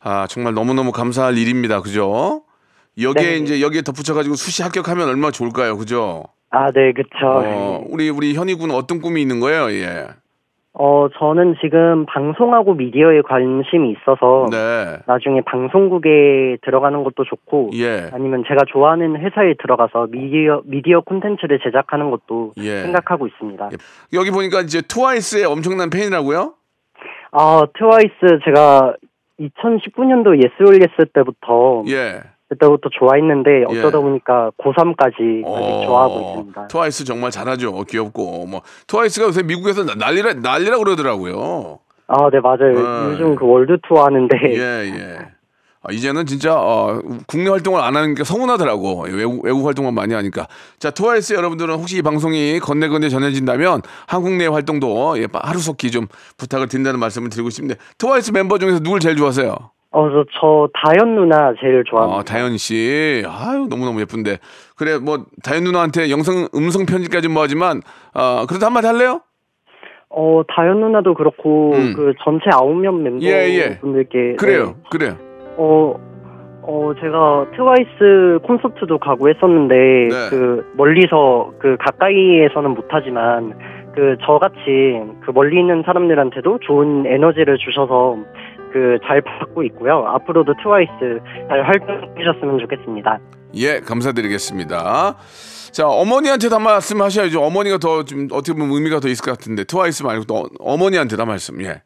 아 0.00 0.26
정말 0.28 0.54
너무 0.54 0.74
너무 0.74 0.92
감사할 0.92 1.36
일입니다. 1.36 1.80
그죠? 1.80 2.42
여기에 3.00 3.28
네. 3.30 3.36
이제 3.36 3.60
여기에 3.60 3.82
덧붙여가지고 3.82 4.34
수시 4.36 4.62
합격하면 4.62 5.08
얼마나 5.08 5.30
좋을까요? 5.30 5.76
그죠? 5.76 6.24
아, 6.50 6.70
네, 6.70 6.92
그쵸. 6.92 7.26
어, 7.26 7.84
우리 7.88 8.08
우리 8.08 8.34
현희 8.34 8.54
군은 8.54 8.74
어떤 8.74 9.00
꿈이 9.00 9.20
있는 9.20 9.40
거예요? 9.40 9.70
예. 9.72 10.06
어, 10.80 11.08
저는 11.18 11.56
지금 11.60 12.06
방송하고 12.06 12.74
미디어에 12.74 13.22
관심이 13.22 13.90
있어서 13.90 14.46
네. 14.50 14.98
나중에 15.06 15.40
방송국에 15.40 16.58
들어가는 16.62 17.02
것도 17.02 17.24
좋고 17.24 17.70
예. 17.74 18.08
아니면 18.12 18.44
제가 18.46 18.60
좋아하는 18.68 19.16
회사에 19.16 19.54
들어가서 19.60 20.06
미디어 20.10 20.62
미디어 20.64 21.00
콘텐츠를 21.00 21.58
제작하는 21.64 22.10
것도 22.10 22.52
예. 22.58 22.82
생각하고 22.82 23.26
있습니다. 23.26 23.70
여기 24.12 24.30
보니까 24.30 24.60
이제 24.60 24.80
트와이스의 24.80 25.46
엄청난 25.46 25.90
팬이라고요? 25.90 26.54
아, 27.32 27.66
트와이스 27.76 28.40
제가 28.44 28.94
2019년도 29.40 30.42
YES 30.44 30.63
or 30.63 30.76
YES 30.76 31.10
때부터 31.12 31.82
예. 31.88 32.22
그때부터 32.48 32.88
좋아했는데 32.98 33.64
예. 33.70 33.78
어쩌다 33.78 34.00
보니까 34.00 34.50
고3까지 34.58 34.98
아직 34.98 35.42
어, 35.44 35.82
좋아하고 35.84 36.20
있습니다. 36.20 36.68
트와이스 36.68 37.04
정말 37.04 37.30
잘하죠. 37.30 37.84
귀엽고 37.84 38.46
뭐 38.46 38.62
트와이스가 38.86 39.26
요새 39.26 39.42
미국에서 39.42 39.84
나- 39.84 39.94
난리라 39.94 40.34
난리라 40.34 40.78
그러더라고요. 40.78 41.78
아, 42.06 42.30
네, 42.30 42.40
맞아요. 42.40 42.74
어. 42.78 43.10
요즘 43.12 43.36
그 43.36 43.44
월드 43.46 43.76
투어 43.86 44.04
하는데 44.06 44.34
예, 44.44 44.58
예. 44.58 45.18
아, 45.82 45.92
이제는 45.92 46.24
진짜 46.26 46.56
어, 46.58 47.00
국내 47.26 47.50
활동을 47.50 47.80
안 47.82 47.94
하는 47.96 48.14
게 48.14 48.24
서운하더라고. 48.24 49.02
외국, 49.02 49.44
외국 49.44 49.66
활동만 49.66 49.94
많이 49.94 50.14
하니까. 50.14 50.48
자, 50.78 50.90
트와이스 50.90 51.34
여러분들은 51.34 51.74
혹시 51.74 51.98
이 51.98 52.02
방송이 52.02 52.58
건너건너 52.60 53.10
전해진다면 53.10 53.82
한국 54.06 54.32
내 54.32 54.46
활동도 54.46 55.18
예, 55.20 55.26
하루속히 55.32 55.90
좀 55.90 56.06
부탁을 56.38 56.66
드린다는 56.68 56.98
말씀을 56.98 57.28
드리고 57.28 57.50
싶은데 57.50 57.76
트와이스 57.98 58.32
멤버 58.32 58.58
중에서 58.58 58.80
누굴 58.80 59.00
제일 59.00 59.16
좋아하세요? 59.16 59.54
어, 59.90 60.10
저, 60.10 60.24
저 60.38 60.68
다현 60.74 61.14
누나 61.14 61.54
제일 61.60 61.82
좋아합니다. 61.84 62.20
아, 62.20 62.22
다현 62.22 62.58
씨. 62.58 63.22
아유, 63.26 63.66
너무너무 63.70 64.00
예쁜데. 64.02 64.38
그래, 64.76 64.98
뭐, 64.98 65.24
다현 65.42 65.64
누나한테 65.64 66.10
영상, 66.10 66.46
음성 66.54 66.84
편지까지 66.84 67.28
뭐 67.28 67.42
하지만, 67.42 67.80
아, 68.12 68.44
그래도 68.46 68.66
한마디 68.66 68.86
할래요? 68.86 69.22
어, 70.10 70.42
다현 70.48 70.80
누나도 70.80 71.14
그렇고, 71.14 71.72
음. 71.74 71.94
그 71.96 72.12
전체 72.22 72.50
아홉 72.52 72.74
명 72.76 73.02
예, 73.22 73.48
예. 73.48 73.68
멤버분들께. 73.68 74.36
그래요, 74.36 74.66
네. 74.66 74.74
그래요. 74.90 75.16
어, 75.56 75.94
어, 76.62 76.92
제가 77.00 77.46
트와이스 77.56 78.40
콘서트도 78.44 78.98
가고 78.98 79.30
했었는데, 79.30 79.74
네. 79.74 80.30
그, 80.30 80.70
멀리서, 80.76 81.52
그, 81.58 81.78
가까이에서는 81.78 82.70
못하지만, 82.72 83.54
그, 83.94 84.16
저같이, 84.26 85.00
그, 85.24 85.30
멀리 85.32 85.58
있는 85.60 85.82
사람들한테도 85.86 86.58
좋은 86.60 87.06
에너지를 87.06 87.56
주셔서, 87.56 88.18
그, 88.72 88.98
잘 89.06 89.20
받고 89.20 89.62
있고요. 89.64 90.04
앞으로도 90.06 90.54
트와이스 90.62 90.90
잘 91.48 91.62
활동해주셨으면 91.66 92.58
좋겠습니다. 92.60 93.18
예, 93.54 93.80
감사드리겠습니다. 93.80 95.16
자, 95.72 95.86
어머니한테도 95.88 96.54
한 96.56 96.62
말씀 96.62 97.00
하셔야죠. 97.02 97.42
어머니가 97.42 97.78
더 97.78 98.02
좀 98.02 98.28
어떻게 98.32 98.52
보면 98.52 98.70
의미가 98.74 99.00
더 99.00 99.08
있을 99.08 99.24
것 99.24 99.32
같은데, 99.32 99.64
트와이스 99.64 100.02
말고 100.02 100.24
또 100.24 100.34
어- 100.36 100.46
어머니한테도 100.60 101.20
한 101.22 101.28
말씀, 101.28 101.60
예. 101.62 101.82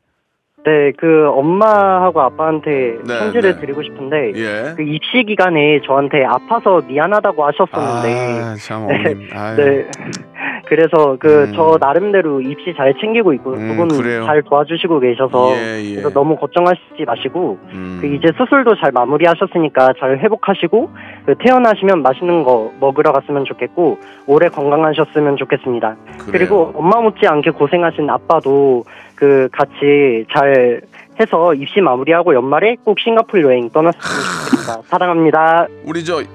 네, 0.65 0.93
그, 0.97 1.29
엄마하고 1.31 2.21
아빠한테 2.21 2.71
네, 3.05 3.19
편지를 3.19 3.55
네. 3.57 3.61
드리고 3.61 3.83
싶은데, 3.83 4.33
예. 4.37 4.75
그 4.77 4.83
입시 4.85 5.25
기간에 5.27 5.81
저한테 5.85 6.25
아파서 6.25 6.81
미안하다고 6.87 7.45
하셨었는데, 7.45 8.41
아, 8.41 8.55
참, 8.61 8.83
어머님. 8.85 9.29
네. 9.57 9.87
그래서 10.67 11.17
그 11.19 11.45
음. 11.49 11.53
저 11.55 11.77
나름대로 11.81 12.41
입시 12.41 12.73
잘 12.77 12.95
챙기고 13.01 13.33
있고 13.35 13.53
음, 13.55 13.69
두분 13.69 13.89
그래요. 13.89 14.25
잘 14.25 14.43
도와주시고 14.43 15.01
계셔서 15.01 15.53
예, 15.57 15.83
예. 15.83 15.91
그래서 15.97 16.11
너무 16.11 16.37
걱정하시지 16.37 17.05
마시고 17.07 17.59
음. 17.75 17.99
그 18.01 18.07
이제 18.07 18.29
수술도 18.37 18.77
잘 18.81 18.93
마무리하셨으니까 18.93 19.95
잘 19.99 20.19
회복하시고 20.19 20.91
그 21.27 21.35
태어나시면 21.39 22.03
맛있는 22.03 22.45
거 22.45 22.73
먹으러 22.81 23.13
갔으면 23.13 23.45
좋겠고 23.45 23.99
오래 24.27 24.49
건강하셨으면 24.49 25.37
좋겠습니다. 25.37 25.97
그래요. 26.19 26.33
그리고 26.33 26.73
엄마 26.75 27.01
못지않게 27.01 27.51
고생하신 27.51 28.09
아빠도 28.09 28.85
그 29.15 29.49
같이 29.53 30.25
잘 30.35 30.81
해서 31.21 31.55
입시 31.55 31.81
마무리하고 31.81 32.35
연말에 32.35 32.77
꼭 32.85 32.99
싱가포르 32.99 33.43
여행 33.45 33.69
떠났으면 33.71 34.01
좋겠습니다. 34.03 34.83
사랑합니다. 34.87 35.67
우리 35.87 36.05
저 36.05 36.23
형- 36.23 36.27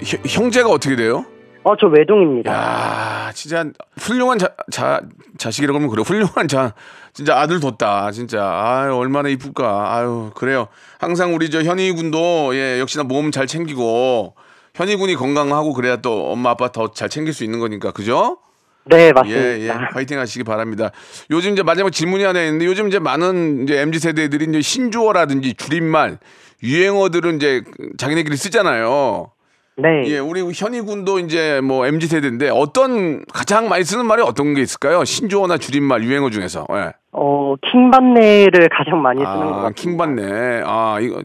형제가 0.45 0.69
어떻게 0.69 0.95
돼요? 0.95 1.25
어 1.63 1.75
저 1.75 1.87
외동입니다. 1.87 2.51
야, 2.53 3.31
진짜 3.33 3.65
훌륭한 3.99 4.37
자, 4.39 4.49
자 4.71 5.01
자식이라고 5.37 5.77
하면 5.77 5.89
그래. 5.89 6.01
훌륭한 6.05 6.47
자 6.47 6.73
진짜 7.13 7.37
아들 7.39 7.59
뒀다. 7.59 8.11
진짜 8.11 8.43
아유 8.43 8.95
얼마나 8.95 9.27
이쁠까. 9.29 9.95
아유 9.95 10.31
그래요. 10.35 10.67
항상 10.99 11.33
우리 11.35 11.49
저 11.49 11.61
현희 11.63 11.91
군도 11.91 12.55
예 12.55 12.79
역시나 12.79 13.03
몸 13.03 13.31
잘 13.31 13.47
챙기고 13.47 14.35
현희 14.75 14.95
군이 14.95 15.15
건강하고 15.15 15.73
그래야 15.73 15.97
또 15.97 16.31
엄마 16.31 16.51
아빠 16.51 16.71
더 16.71 16.87
잘 16.93 17.09
챙길 17.09 17.33
수 17.33 17.43
있는 17.43 17.59
거니까 17.59 17.91
그죠? 17.91 18.37
네 18.85 19.11
맞습니다. 19.11 19.41
예, 19.41 19.59
예. 19.67 19.73
파이팅 19.91 20.17
하시기 20.19 20.45
바랍니다. 20.45 20.91
요즘 21.29 21.51
이제 21.51 21.63
마지막 21.63 21.89
질문이 21.91 22.23
하나 22.23 22.41
있는데 22.43 22.65
요즘 22.65 22.87
이제 22.87 22.99
많은 22.99 23.63
이제 23.63 23.81
MZ 23.81 23.99
세대들이 23.99 24.45
이제 24.45 24.61
신조어라든지 24.61 25.55
줄임말, 25.55 26.19
유행어들은 26.63 27.35
이제 27.35 27.63
자기네끼리 27.97 28.37
쓰잖아요. 28.37 29.31
네. 29.79 30.03
예, 30.07 30.17
우리 30.17 30.41
현희 30.41 30.81
군도 30.81 31.19
이제 31.19 31.61
뭐 31.61 31.85
MZ 31.85 32.07
세대인데 32.07 32.49
어떤 32.49 33.23
가장 33.31 33.69
많이 33.69 33.83
쓰는 33.83 34.07
말이 34.07 34.23
어떤 34.23 34.55
게 34.55 34.61
있을까요? 34.61 35.05
신조어나 35.05 35.57
줄임말 35.59 36.03
유행어 36.03 36.31
중에서. 36.31 36.65
예. 36.71 36.93
어, 37.11 37.53
킹반네를 37.61 38.69
가장 38.75 39.01
많이 39.03 39.19
쓰는 39.19 39.37
것 39.37 39.47
아, 39.47 39.55
같아요. 39.55 39.71
킹받네. 39.73 40.63
아, 40.65 40.97
이거 40.99 41.21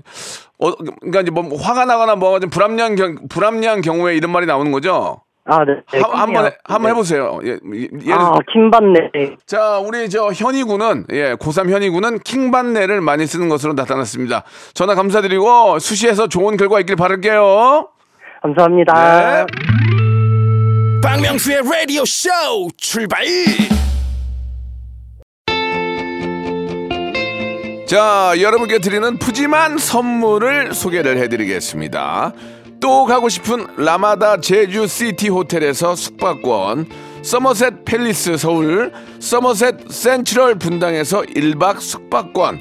어 0.59 0.75
그러니까 1.01 1.23
이제 1.23 1.31
뭐 1.31 1.45
화가 1.57 1.87
나거나 1.87 2.17
뭐가 2.17 2.41
좀 2.41 2.51
불합리한 2.51 2.95
경 2.95 3.17
불합리한 3.29 3.81
경우에 3.81 4.17
이런 4.17 4.31
말이 4.31 4.47
나오는 4.47 4.71
거죠? 4.71 5.23
아, 5.45 5.65
네. 5.65 5.73
네, 5.93 6.01
한, 6.01 6.11
한번. 6.13 6.51
한번 6.65 6.83
네. 6.83 6.89
해 6.91 6.95
보세요. 6.95 7.41
예, 7.45 7.59
예, 7.75 8.13
아, 8.13 8.39
킹반네. 8.53 9.37
자, 9.45 9.79
우리 9.79 10.09
저 10.09 10.31
현희 10.31 10.63
군은 10.63 11.05
예, 11.11 11.35
고3 11.35 11.69
현희 11.71 11.89
군은 11.91 12.21
킹반내를 12.21 13.01
많이 13.01 13.27
쓰는 13.27 13.49
것으로 13.49 13.73
나타났습니다. 13.73 14.45
전화 14.75 14.95
감사드리고 14.95 15.81
수시에서 15.81 16.29
좋은 16.29 16.57
결과 16.57 16.79
있길 16.81 16.95
바랄게요. 16.95 17.89
감사합니다. 18.43 18.93
네. 18.93 19.47
박명수의 21.03 21.63
라디오 21.65 22.05
쇼 22.05 22.29
출발 22.77 23.25
자, 27.87 28.33
여러분께 28.41 28.79
드리는 28.79 29.19
푸짐한 29.19 29.77
선물을 29.77 30.73
소개를 30.73 31.19
해드리겠습니다. 31.19 32.33
또 32.81 33.05
가고 33.05 33.29
싶은 33.29 33.67
라마다 33.77 34.41
제주 34.41 34.87
시티 34.87 35.29
호텔에서 35.29 35.95
숙박권, 35.95 36.87
서머셋 37.23 37.85
팰리스 37.85 38.39
서울, 38.39 38.93
서머셋 39.21 39.91
센트럴 39.91 40.55
분당에서 40.55 41.21
1박 41.21 41.81
숙박권, 41.81 42.61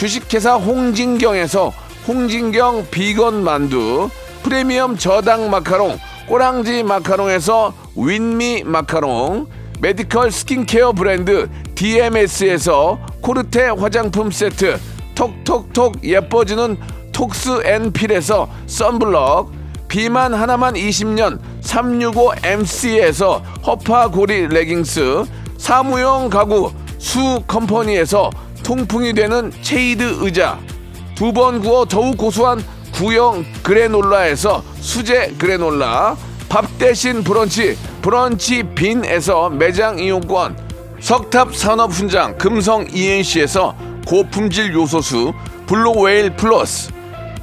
주식회사 0.00 0.54
홍진경에서 0.54 1.74
홍진경 2.08 2.86
비건 2.90 3.44
만두 3.44 4.08
프리미엄 4.42 4.96
저당 4.96 5.50
마카롱 5.50 5.98
꼬랑지 6.26 6.82
마카롱에서 6.84 7.74
윈미 7.96 8.62
마카롱 8.64 9.46
medical 9.78 10.32
스킨케어 10.32 10.92
브랜드 10.92 11.50
DMS에서 11.74 12.98
코르테 13.20 13.68
화장품 13.78 14.30
세트 14.30 14.80
톡톡톡 15.14 16.02
예뻐지는 16.02 16.78
톡스 17.12 17.66
앤 17.66 17.92
필에서 17.92 18.48
썬블럭 18.68 19.52
비만 19.86 20.32
하나만 20.32 20.76
20년 20.76 21.38
365MC에서 21.60 23.42
허파고리 23.66 24.46
레깅스 24.48 25.24
사무용 25.58 26.30
가구 26.30 26.72
수 26.96 27.42
컴퍼니에서 27.46 28.30
통풍이 28.70 29.14
되는 29.14 29.50
체이드 29.62 30.18
의자. 30.20 30.56
두 31.16 31.32
번 31.32 31.60
구워 31.60 31.84
더욱 31.84 32.16
고소한 32.16 32.62
구형 32.94 33.44
그래놀라에서 33.64 34.62
수제 34.78 35.34
그래놀라 35.38 36.16
밥 36.48 36.64
대신 36.78 37.24
브런치 37.24 37.76
브런치 38.00 38.62
빈에서 38.74 39.50
매장 39.50 39.98
이용권 39.98 40.56
석탑 41.00 41.56
산업 41.56 41.90
훈장 41.90 42.38
금성 42.38 42.86
ENC에서 42.92 43.74
고품질 44.06 44.72
요소수 44.72 45.32
블루웨일 45.66 46.36
플러스 46.36 46.92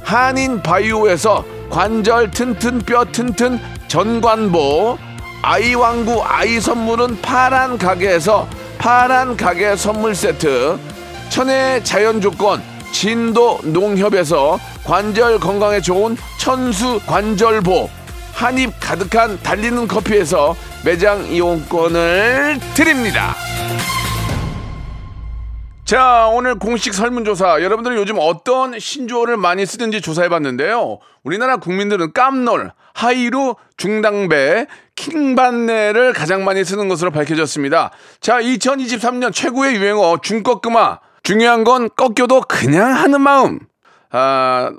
한인 0.02 0.62
바이오에서 0.62 1.44
관절 1.68 2.30
튼튼 2.30 2.78
뼈 2.80 3.04
튼튼 3.04 3.60
전관보 3.86 4.96
아이왕구 5.42 6.22
아이 6.24 6.58
선물은 6.58 7.20
파란 7.20 7.76
가게에서 7.76 8.48
파란 8.78 9.36
가게 9.36 9.76
선물 9.76 10.14
세트 10.14 10.78
천혜의 11.30 11.84
자연 11.84 12.20
조건 12.20 12.62
진도 12.92 13.58
농협에서 13.62 14.58
관절 14.84 15.38
건강에 15.38 15.80
좋은 15.80 16.16
천수 16.38 17.00
관절보 17.06 17.88
한입 18.32 18.72
가득한 18.80 19.40
달리는 19.42 19.86
커피에서 19.88 20.54
매장 20.84 21.24
이용권을 21.26 22.58
드립니다. 22.74 23.34
자, 25.84 26.28
오늘 26.28 26.54
공식 26.58 26.92
설문조사. 26.92 27.62
여러분들은 27.62 27.96
요즘 27.96 28.16
어떤 28.20 28.78
신조어를 28.78 29.38
많이 29.38 29.64
쓰는지 29.64 30.02
조사해봤는데요. 30.02 30.98
우리나라 31.24 31.56
국민들은 31.56 32.12
깜놀, 32.12 32.72
하이루, 32.92 33.54
중당배, 33.78 34.66
킹반네를 34.96 36.12
가장 36.12 36.44
많이 36.44 36.62
쓰는 36.62 36.88
것으로 36.88 37.10
밝혀졌습니다. 37.10 37.90
자, 38.20 38.38
2023년 38.38 39.32
최고의 39.32 39.76
유행어 39.76 40.18
중꺾음아. 40.22 41.00
중요한 41.28 41.62
건 41.62 41.90
꺾여도 41.94 42.40
그냥 42.48 42.94
하는 42.94 43.20
마음. 43.20 43.58
아, 44.10 44.70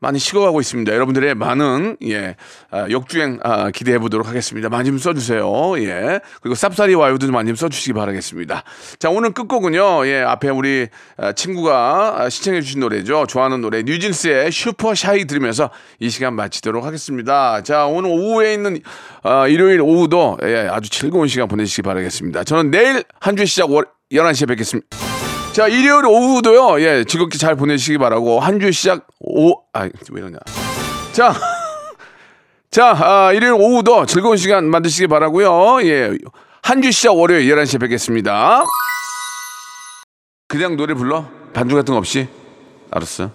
많이 0.00 0.18
식어가고 0.18 0.60
있습니다. 0.60 0.92
여러분들의 0.92 1.34
많은 1.34 1.96
예 2.04 2.36
아, 2.70 2.86
역주행 2.90 3.40
아, 3.42 3.70
기대해 3.70 3.98
보도록 3.98 4.28
하겠습니다. 4.28 4.68
많이 4.68 4.90
좀 4.90 4.98
써주세요. 4.98 5.50
예 5.78 6.20
그리고 6.42 6.54
쌉싸리 6.56 6.96
와요도 6.96 7.24
좀 7.24 7.32
많이 7.34 7.46
좀 7.46 7.56
써주시기 7.56 7.94
바라겠습니다. 7.94 8.64
자 8.98 9.08
오늘 9.08 9.32
끝곡은요. 9.32 10.06
예 10.08 10.20
앞에 10.20 10.50
우리 10.50 10.88
아, 11.16 11.32
친구가 11.32 12.16
아, 12.18 12.28
시청해 12.28 12.60
주신 12.60 12.80
노래죠. 12.80 13.24
좋아하는 13.26 13.62
노래 13.62 13.82
뉴진스의 13.82 14.52
슈퍼 14.52 14.94
샤이 14.94 15.24
들으면서 15.24 15.70
이 16.00 16.10
시간 16.10 16.34
마치도록 16.34 16.84
하겠습니다. 16.84 17.62
자 17.62 17.86
오늘 17.86 18.10
오후에 18.10 18.52
있는 18.52 18.80
아, 19.22 19.48
일요일 19.48 19.80
오후도 19.80 20.36
예, 20.42 20.68
아주 20.70 20.90
즐거운 20.90 21.28
시간 21.28 21.48
보내시기 21.48 21.80
바라겠습니다. 21.80 22.44
저는 22.44 22.70
내일 22.70 23.04
한 23.20 23.36
주 23.36 23.46
시작 23.46 23.70
월 23.70 23.86
11시에 24.12 24.48
뵙겠습니다. 24.48 25.07
자, 25.58 25.66
일요일 25.66 26.06
오후도요, 26.06 26.80
예, 26.82 27.02
즐겁게 27.02 27.36
잘 27.36 27.56
보내시기 27.56 27.98
바라고, 27.98 28.38
한 28.38 28.60
주 28.60 28.70
시작, 28.70 29.08
오, 29.18 29.54
아, 29.72 29.80
왜 29.82 29.90
이러냐. 30.20 30.36
자, 31.10 31.34
자, 32.70 32.90
아, 32.96 33.32
일요일 33.32 33.54
오후도 33.54 34.06
즐거운 34.06 34.36
시간 34.36 34.66
만드시기 34.70 35.08
바라고요 35.08 35.82
예, 35.82 36.16
한 36.62 36.80
주 36.80 36.92
시작 36.92 37.16
월요일 37.16 37.52
11시에 37.52 37.80
뵙겠습니다. 37.80 38.62
그냥 40.46 40.76
노래 40.76 40.94
불러? 40.94 41.24
반주 41.52 41.74
같은 41.74 41.92
거 41.92 41.98
없이? 41.98 42.28
알았어. 42.92 43.32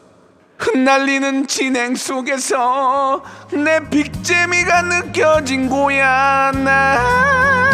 흩날리는 0.59 1.45
진행 1.47 1.93
속에서 1.93 3.21
내 3.51 3.81
빅재미가 3.89 4.81
느껴진 4.83 5.67
거야, 5.67 6.51
나. 6.53 7.72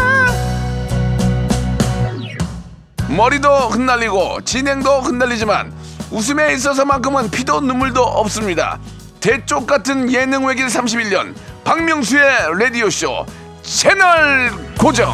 머리도 3.16 3.50
흩날리고 3.70 4.42
진행도 4.42 5.02
흩날리지만 5.02 5.74
웃음에 6.12 6.54
있어서만큼은 6.54 7.32
피도 7.32 7.62
눈물도 7.62 8.02
없습니다. 8.02 8.80
대쪽 9.20 9.68
같은 9.68 10.12
예능 10.12 10.46
외길 10.46 10.68
31년 10.68 11.34
박명수의 11.64 12.24
라디오 12.58 12.90
쇼 12.90 13.26
채널 13.64 14.52
고정. 14.78 15.12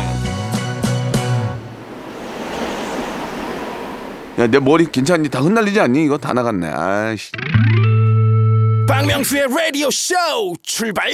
야 4.38 4.48
내 4.48 4.60
머리 4.60 4.86
괜찮니? 4.92 5.30
다 5.30 5.40
흩날리지 5.40 5.80
않니? 5.80 6.04
이거 6.04 6.18
다 6.18 6.34
나갔네. 6.34 6.68
아이씨. 6.68 7.32
박명수의 8.88 9.48
라디오 9.50 9.90
쇼 9.90 10.14
출발 10.62 11.10